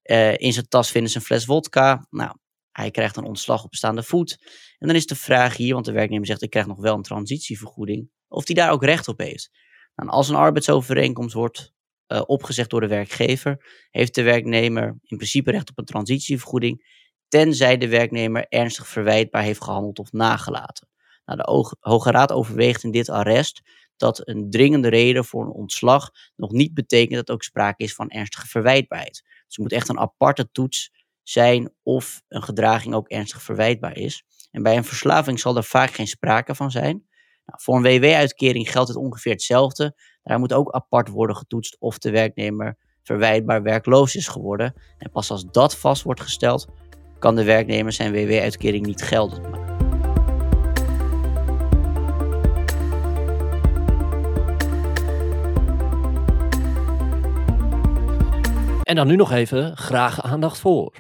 Uh, 0.03 0.37
in 0.37 0.53
zijn 0.53 0.69
tas 0.69 0.91
vinden 0.91 1.11
ze 1.11 1.17
een 1.17 1.25
fles 1.25 1.47
wodka. 1.47 2.07
Nou, 2.11 2.37
hij 2.71 2.91
krijgt 2.91 3.17
een 3.17 3.25
ontslag 3.25 3.65
op 3.65 3.75
staande 3.75 4.03
voet. 4.03 4.39
En 4.79 4.87
dan 4.87 4.97
is 4.97 5.07
de 5.07 5.15
vraag 5.15 5.57
hier, 5.57 5.75
want 5.75 5.87
de 5.87 5.93
werknemer 5.93 6.27
zegt 6.27 6.43
ik 6.43 6.51
krijg 6.51 6.67
nog 6.67 6.81
wel 6.81 6.95
een 6.95 7.03
transitievergoeding, 7.03 8.11
of 8.29 8.47
hij 8.47 8.55
daar 8.55 8.71
ook 8.71 8.85
recht 8.85 9.09
op 9.09 9.19
heeft. 9.19 9.51
Nou, 9.95 10.11
als 10.11 10.29
een 10.29 10.35
arbeidsovereenkomst 10.35 11.35
wordt 11.35 11.73
uh, 12.09 12.23
opgezegd 12.27 12.71
door 12.71 12.81
de 12.81 12.87
werkgever, 12.87 13.87
heeft 13.91 14.15
de 14.15 14.23
werknemer 14.23 14.87
in 15.03 15.17
principe 15.17 15.51
recht 15.51 15.71
op 15.71 15.79
een 15.79 15.85
transitievergoeding 15.85 17.02
tenzij 17.33 17.77
de 17.77 17.89
werknemer 17.89 18.47
ernstig 18.49 18.89
verwijtbaar 18.89 19.43
heeft 19.43 19.65
gehandeld 19.65 19.99
of 19.99 20.13
nagelaten. 20.13 20.89
Nou, 21.25 21.39
de 21.39 21.77
Hoge 21.81 22.11
Raad 22.11 22.33
overweegt 22.33 22.83
in 22.85 22.91
dit 22.91 23.09
arrest 23.09 23.63
dat 23.97 24.29
een 24.29 24.51
dringende 24.51 24.89
reden 24.89 25.25
voor 25.25 25.45
een 25.45 25.53
ontslag 25.53 26.11
nog 26.37 26.51
niet 26.51 26.75
betekent 26.75 27.15
dat 27.15 27.31
ook 27.31 27.43
sprake 27.43 27.83
is 27.83 27.95
van 27.95 28.11
ernstige 28.11 28.47
verwijtbaarheid. 28.47 29.23
Dus 29.47 29.57
er 29.57 29.63
moet 29.63 29.73
echt 29.73 29.89
een 29.89 29.99
aparte 29.99 30.51
toets 30.51 30.91
zijn 31.23 31.73
of 31.83 32.23
een 32.29 32.43
gedraging 32.43 32.95
ook 32.95 33.09
ernstig 33.09 33.43
verwijtbaar 33.43 33.97
is. 33.97 34.25
En 34.51 34.63
bij 34.63 34.77
een 34.77 34.85
verslaving 34.85 35.41
zal 35.41 35.57
er 35.57 35.65
vaak 35.65 35.91
geen 35.91 36.07
sprake 36.07 36.55
van 36.55 36.71
zijn. 36.71 37.07
Nou, 37.45 37.61
voor 37.63 37.77
een 37.77 38.01
WW-uitkering 38.01 38.71
geldt 38.71 38.89
het 38.89 38.99
ongeveer 38.99 39.33
hetzelfde. 39.33 39.97
Daar 40.23 40.39
moet 40.39 40.53
ook 40.53 40.71
apart 40.71 41.09
worden 41.09 41.37
getoetst 41.37 41.77
of 41.79 41.99
de 41.99 42.11
werknemer 42.11 42.77
verwijtbaar 43.03 43.63
werkloos 43.63 44.15
is 44.15 44.29
geworden. 44.29 44.75
En 44.99 45.11
pas 45.11 45.31
als 45.31 45.45
dat 45.45 45.77
vast 45.77 46.03
wordt 46.03 46.21
gesteld, 46.21 46.67
kan 47.23 47.35
de 47.35 47.45
werknemer 47.45 47.93
zijn 47.93 48.13
WW-uitkering 48.13 48.87
niet 48.87 49.03
geldig 49.03 49.41
maken. 49.41 49.61
En 58.83 58.95
dan 58.95 59.07
nu 59.07 59.17
nog 59.17 59.33
even 59.33 59.77
graag 59.77 60.23
aandacht 60.23 60.59
voor. 60.59 60.95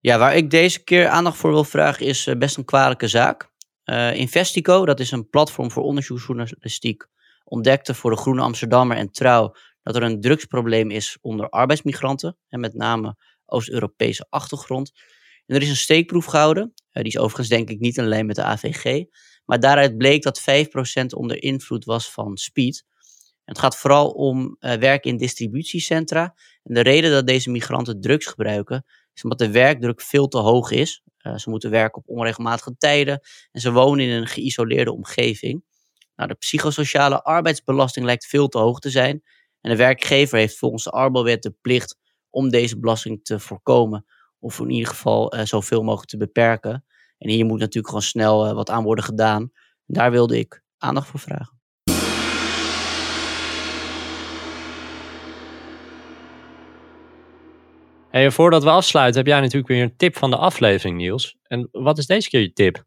Ja, 0.00 0.18
waar 0.18 0.36
ik 0.36 0.50
deze 0.50 0.84
keer 0.84 1.08
aandacht 1.08 1.36
voor 1.36 1.50
wil 1.50 1.64
vragen 1.64 2.06
is 2.06 2.26
uh, 2.26 2.36
best 2.36 2.56
een 2.56 2.64
kwalijke 2.64 3.08
zaak. 3.08 3.50
Uh, 3.84 4.14
Investico, 4.14 4.84
dat 4.84 5.00
is 5.00 5.10
een 5.10 5.28
platform 5.28 5.70
voor 5.70 5.82
onderzoeksjournalistiek, 5.82 7.06
ontdekte 7.44 7.94
voor 7.94 8.10
de 8.10 8.16
Groene 8.16 8.42
Amsterdammer 8.42 8.96
en 8.96 9.10
Trouw 9.10 9.54
dat 9.82 9.96
er 9.96 10.02
een 10.02 10.20
drugsprobleem 10.20 10.90
is 10.90 11.18
onder 11.20 11.48
arbeidsmigranten. 11.48 12.36
En 12.48 12.60
met 12.60 12.74
name 12.74 13.16
Oost-Europese 13.46 14.26
achtergrond. 14.28 14.92
En 15.46 15.56
er 15.56 15.62
is 15.62 15.68
een 15.68 15.76
steekproef 15.76 16.24
gehouden. 16.24 16.62
Uh, 16.62 17.02
die 17.02 17.12
is 17.12 17.18
overigens 17.18 17.48
denk 17.48 17.70
ik 17.70 17.78
niet 17.78 17.96
lijn 17.96 18.26
met 18.26 18.36
de 18.36 18.42
AVG. 18.42 19.04
Maar 19.44 19.60
daaruit 19.60 19.96
bleek 19.96 20.22
dat 20.22 20.40
5% 20.40 20.44
onder 21.16 21.42
invloed 21.42 21.84
was 21.84 22.10
van 22.12 22.36
speed. 22.36 22.84
Het 23.44 23.58
gaat 23.58 23.76
vooral 23.76 24.10
om 24.10 24.56
uh, 24.60 24.72
werk 24.74 25.04
in 25.04 25.16
distributiecentra. 25.16 26.34
En 26.62 26.74
de 26.74 26.80
reden 26.80 27.10
dat 27.10 27.26
deze 27.26 27.50
migranten 27.50 28.00
drugs 28.00 28.26
gebruiken, 28.26 28.84
is 29.14 29.22
omdat 29.22 29.38
de 29.38 29.50
werkdruk 29.50 30.00
veel 30.00 30.28
te 30.28 30.38
hoog 30.38 30.70
is. 30.70 31.02
Uh, 31.22 31.36
ze 31.36 31.50
moeten 31.50 31.70
werken 31.70 32.02
op 32.02 32.08
onregelmatige 32.08 32.74
tijden 32.78 33.20
en 33.52 33.60
ze 33.60 33.72
wonen 33.72 34.04
in 34.04 34.10
een 34.10 34.26
geïsoleerde 34.26 34.92
omgeving. 34.92 35.64
Nou, 36.16 36.28
de 36.28 36.34
psychosociale 36.34 37.22
arbeidsbelasting 37.22 38.06
lijkt 38.06 38.26
veel 38.26 38.48
te 38.48 38.58
hoog 38.58 38.78
te 38.78 38.90
zijn. 38.90 39.22
En 39.60 39.70
de 39.70 39.76
werkgever 39.76 40.38
heeft 40.38 40.58
volgens 40.58 40.84
de 40.84 40.90
Arbowet 40.90 41.42
de 41.42 41.54
plicht 41.60 41.96
om 42.34 42.50
deze 42.50 42.78
belasting 42.78 43.24
te 43.24 43.38
voorkomen. 43.38 44.04
Of 44.38 44.60
in 44.60 44.70
ieder 44.70 44.88
geval 44.88 45.36
uh, 45.36 45.44
zoveel 45.44 45.82
mogelijk 45.82 46.10
te 46.10 46.16
beperken. 46.16 46.84
En 47.18 47.30
hier 47.30 47.44
moet 47.44 47.58
natuurlijk 47.58 47.86
gewoon 47.86 48.02
snel 48.02 48.46
uh, 48.46 48.52
wat 48.52 48.70
aan 48.70 48.84
worden 48.84 49.04
gedaan. 49.04 49.42
En 49.86 49.94
daar 49.94 50.10
wilde 50.10 50.38
ik 50.38 50.62
aandacht 50.78 51.08
voor 51.08 51.20
vragen. 51.20 51.52
Hey, 58.10 58.30
voordat 58.30 58.62
we 58.62 58.70
afsluiten, 58.70 59.16
heb 59.16 59.26
jij 59.26 59.40
natuurlijk 59.40 59.68
weer 59.68 59.82
een 59.82 59.96
tip 59.96 60.16
van 60.16 60.30
de 60.30 60.36
aflevering, 60.36 60.96
Niels. 60.96 61.36
En 61.42 61.68
wat 61.72 61.98
is 61.98 62.06
deze 62.06 62.28
keer 62.28 62.40
je 62.40 62.52
tip? 62.52 62.84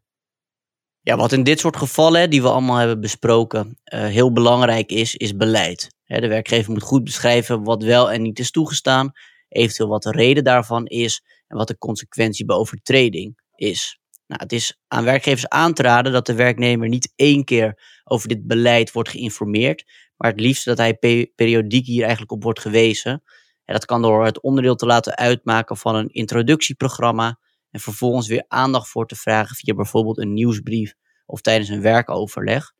Ja, 1.00 1.16
wat 1.16 1.32
in 1.32 1.42
dit 1.42 1.60
soort 1.60 1.76
gevallen, 1.76 2.30
die 2.30 2.42
we 2.42 2.50
allemaal 2.50 2.76
hebben 2.76 3.00
besproken, 3.00 3.78
uh, 3.94 4.00
heel 4.00 4.32
belangrijk 4.32 4.90
is, 4.90 5.16
is 5.16 5.36
beleid. 5.36 5.88
De 6.04 6.28
werkgever 6.28 6.72
moet 6.72 6.82
goed 6.82 7.04
beschrijven 7.04 7.64
wat 7.64 7.82
wel 7.82 8.12
en 8.12 8.22
niet 8.22 8.38
is 8.38 8.50
toegestaan, 8.50 9.12
eventueel 9.48 9.88
wat 9.88 10.02
de 10.02 10.10
reden 10.10 10.44
daarvan 10.44 10.86
is 10.86 11.22
en 11.46 11.56
wat 11.56 11.68
de 11.68 11.78
consequentie 11.78 12.44
bij 12.44 12.56
overtreding 12.56 13.38
is. 13.54 13.98
Nou, 14.26 14.42
het 14.42 14.52
is 14.52 14.78
aan 14.88 15.04
werkgevers 15.04 15.48
aan 15.48 15.74
te 15.74 15.82
raden 15.82 16.12
dat 16.12 16.26
de 16.26 16.34
werknemer 16.34 16.88
niet 16.88 17.12
één 17.16 17.44
keer 17.44 18.00
over 18.04 18.28
dit 18.28 18.46
beleid 18.46 18.92
wordt 18.92 19.08
geïnformeerd, 19.08 19.84
maar 20.16 20.30
het 20.30 20.40
liefst 20.40 20.64
dat 20.64 20.78
hij 20.78 20.94
pe 20.94 21.32
periodiek 21.34 21.86
hier 21.86 22.02
eigenlijk 22.02 22.32
op 22.32 22.42
wordt 22.42 22.60
gewezen. 22.60 23.22
En 23.64 23.74
dat 23.74 23.84
kan 23.84 24.02
door 24.02 24.24
het 24.24 24.42
onderdeel 24.42 24.74
te 24.74 24.86
laten 24.86 25.16
uitmaken 25.16 25.76
van 25.76 25.94
een 25.94 26.08
introductieprogramma 26.08 27.38
en 27.70 27.80
vervolgens 27.80 28.28
weer 28.28 28.44
aandacht 28.48 28.88
voor 28.88 29.06
te 29.06 29.16
vragen 29.16 29.56
via 29.56 29.74
bijvoorbeeld 29.74 30.18
een 30.18 30.32
nieuwsbrief 30.32 30.94
of 31.26 31.40
tijdens 31.40 31.68
een 31.68 31.82
werkoverleg. 31.82 32.72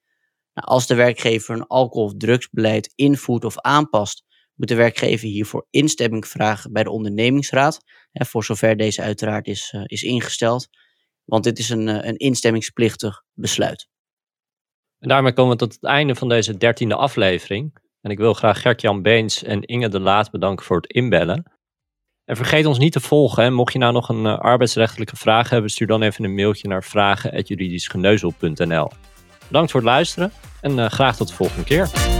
Nou, 0.54 0.66
als 0.66 0.86
de 0.86 0.94
werkgever 0.94 1.54
een 1.54 1.66
alcohol- 1.66 2.06
of 2.06 2.14
drugsbeleid 2.16 2.92
invoert 2.94 3.44
of 3.44 3.58
aanpast, 3.58 4.24
moet 4.58 4.68
de 4.68 4.74
werkgever 4.74 5.28
hiervoor 5.28 5.66
instemming 5.70 6.26
vragen 6.26 6.72
bij 6.72 6.82
de 6.82 6.90
ondernemingsraad, 6.90 7.80
voor 8.12 8.44
zover 8.44 8.76
deze 8.76 9.02
uiteraard 9.02 9.46
is, 9.46 9.72
uh, 9.76 9.82
is 9.84 10.02
ingesteld. 10.02 10.68
Want 11.24 11.44
dit 11.44 11.58
is 11.58 11.70
een, 11.70 11.88
uh, 11.88 11.98
een 12.00 12.16
instemmingsplichtig 12.16 13.22
besluit. 13.34 13.88
En 14.98 15.08
daarmee 15.08 15.32
komen 15.32 15.52
we 15.52 15.58
tot 15.58 15.72
het 15.72 15.84
einde 15.84 16.14
van 16.14 16.28
deze 16.28 16.56
dertiende 16.56 16.94
aflevering. 16.94 17.78
En 18.00 18.10
ik 18.10 18.18
wil 18.18 18.34
graag 18.34 18.60
Gert-Jan 18.60 19.02
Beens 19.02 19.42
en 19.42 19.62
Inge 19.62 19.88
de 19.88 20.00
Laat 20.00 20.30
bedanken 20.30 20.66
voor 20.66 20.76
het 20.76 20.92
inbellen. 20.92 21.52
En 22.24 22.36
vergeet 22.36 22.66
ons 22.66 22.78
niet 22.78 22.92
te 22.92 23.00
volgen. 23.00 23.52
Mocht 23.52 23.72
je 23.72 23.78
nou 23.78 23.92
nog 23.92 24.08
een 24.08 24.24
uh, 24.24 24.38
arbeidsrechtelijke 24.38 25.16
vraag 25.16 25.50
hebben, 25.50 25.70
stuur 25.70 25.86
dan 25.86 26.02
even 26.02 26.24
een 26.24 26.34
mailtje 26.34 26.68
naar 26.68 26.84
vragen.juridischgeneuzel.nl. 26.84 28.90
Bedankt 29.46 29.70
voor 29.70 29.80
het 29.80 29.88
luisteren 29.88 30.32
en 30.60 30.90
graag 30.90 31.16
tot 31.16 31.28
de 31.28 31.34
volgende 31.34 31.64
keer. 31.64 32.17